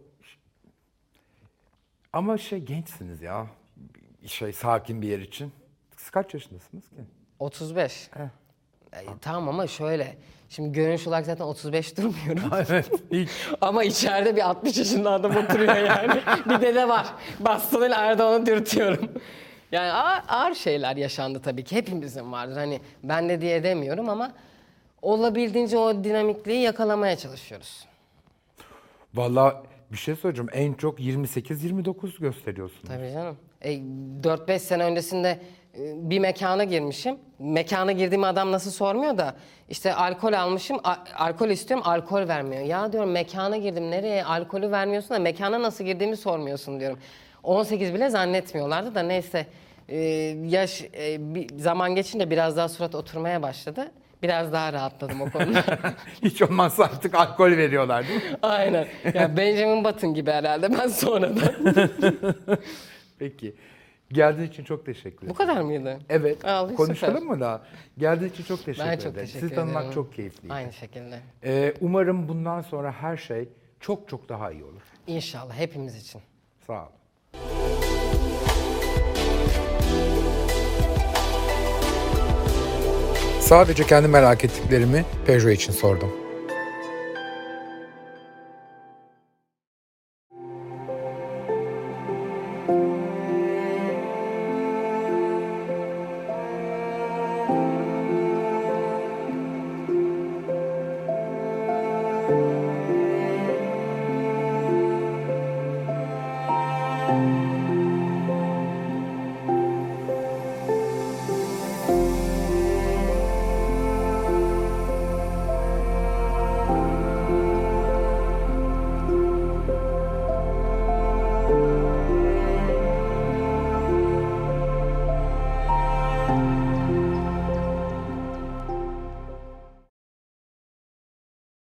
[2.13, 3.47] ama şey gençsiniz ya.
[4.25, 5.51] Şey sakin bir yer için.
[6.01, 6.95] Siz kaç yaşındasınız ki?
[7.39, 8.09] 35.
[8.93, 10.17] E, tamam ama şöyle.
[10.49, 12.51] Şimdi görünüş olarak zaten 35 durmuyorum.
[12.69, 12.91] evet.
[13.11, 13.29] Hiç.
[13.61, 16.21] Ama içeride bir 60 yaşında adam oturuyor yani.
[16.45, 17.07] bir dede var.
[17.39, 19.11] Bastonuyla Erdoğan'ı dürtüyorum.
[19.71, 21.75] Yani ağır, ağır şeyler yaşandı tabii ki.
[21.75, 22.55] Hepimizin vardır.
[22.55, 24.33] Hani ben de diye demiyorum ama
[25.01, 27.85] olabildiğince o dinamikliği yakalamaya çalışıyoruz.
[29.13, 29.55] Vallahi
[29.91, 30.49] bir şey söyleyeceğim.
[30.53, 32.87] En çok 28-29 gösteriyorsunuz.
[32.87, 33.37] Tabii canım.
[33.61, 35.39] E, 4-5 sene öncesinde
[35.95, 37.15] bir mekana girmişim.
[37.39, 39.35] Mekana girdiğim adam nasıl sormuyor da
[39.69, 40.77] işte alkol almışım,
[41.17, 42.63] alkol istiyorum, alkol vermiyor.
[42.63, 46.99] Ya diyorum mekana girdim, nereye alkolü vermiyorsun da mekana nasıl girdiğimi sormuyorsun diyorum.
[47.43, 49.45] 18 bile zannetmiyorlardı da neyse
[49.89, 49.97] e,
[50.47, 53.91] yaş e, bir zaman geçince biraz daha surat oturmaya başladı.
[54.23, 55.63] Biraz daha rahatladım o konuda.
[56.23, 58.37] Hiç olmazsa artık alkol veriyorlar değil mi?
[58.41, 58.87] Aynen.
[59.13, 61.53] Ya Benjamin Button gibi herhalde ben sonradan.
[63.19, 63.55] Peki.
[64.13, 65.29] Geldiğiniz için çok teşekkür ederim.
[65.29, 65.99] Bu kadar mıydı?
[66.09, 66.45] Evet.
[66.45, 66.75] Aa, süper.
[66.77, 67.61] Konuşalım mı daha?
[67.97, 69.03] Geldiğiniz için çok teşekkür Ben ederim.
[69.11, 69.93] çok teşekkür Sizi tanımak ederim.
[69.95, 70.53] çok keyifliydi.
[70.53, 71.19] Aynı şekilde.
[71.43, 73.49] Ee, umarım bundan sonra her şey
[73.79, 74.81] çok çok daha iyi olur.
[75.07, 76.21] İnşallah hepimiz için.
[76.67, 76.91] Sağ olun.
[83.39, 86.09] Sadece kendi merak ettiklerimi Peugeot için sordum.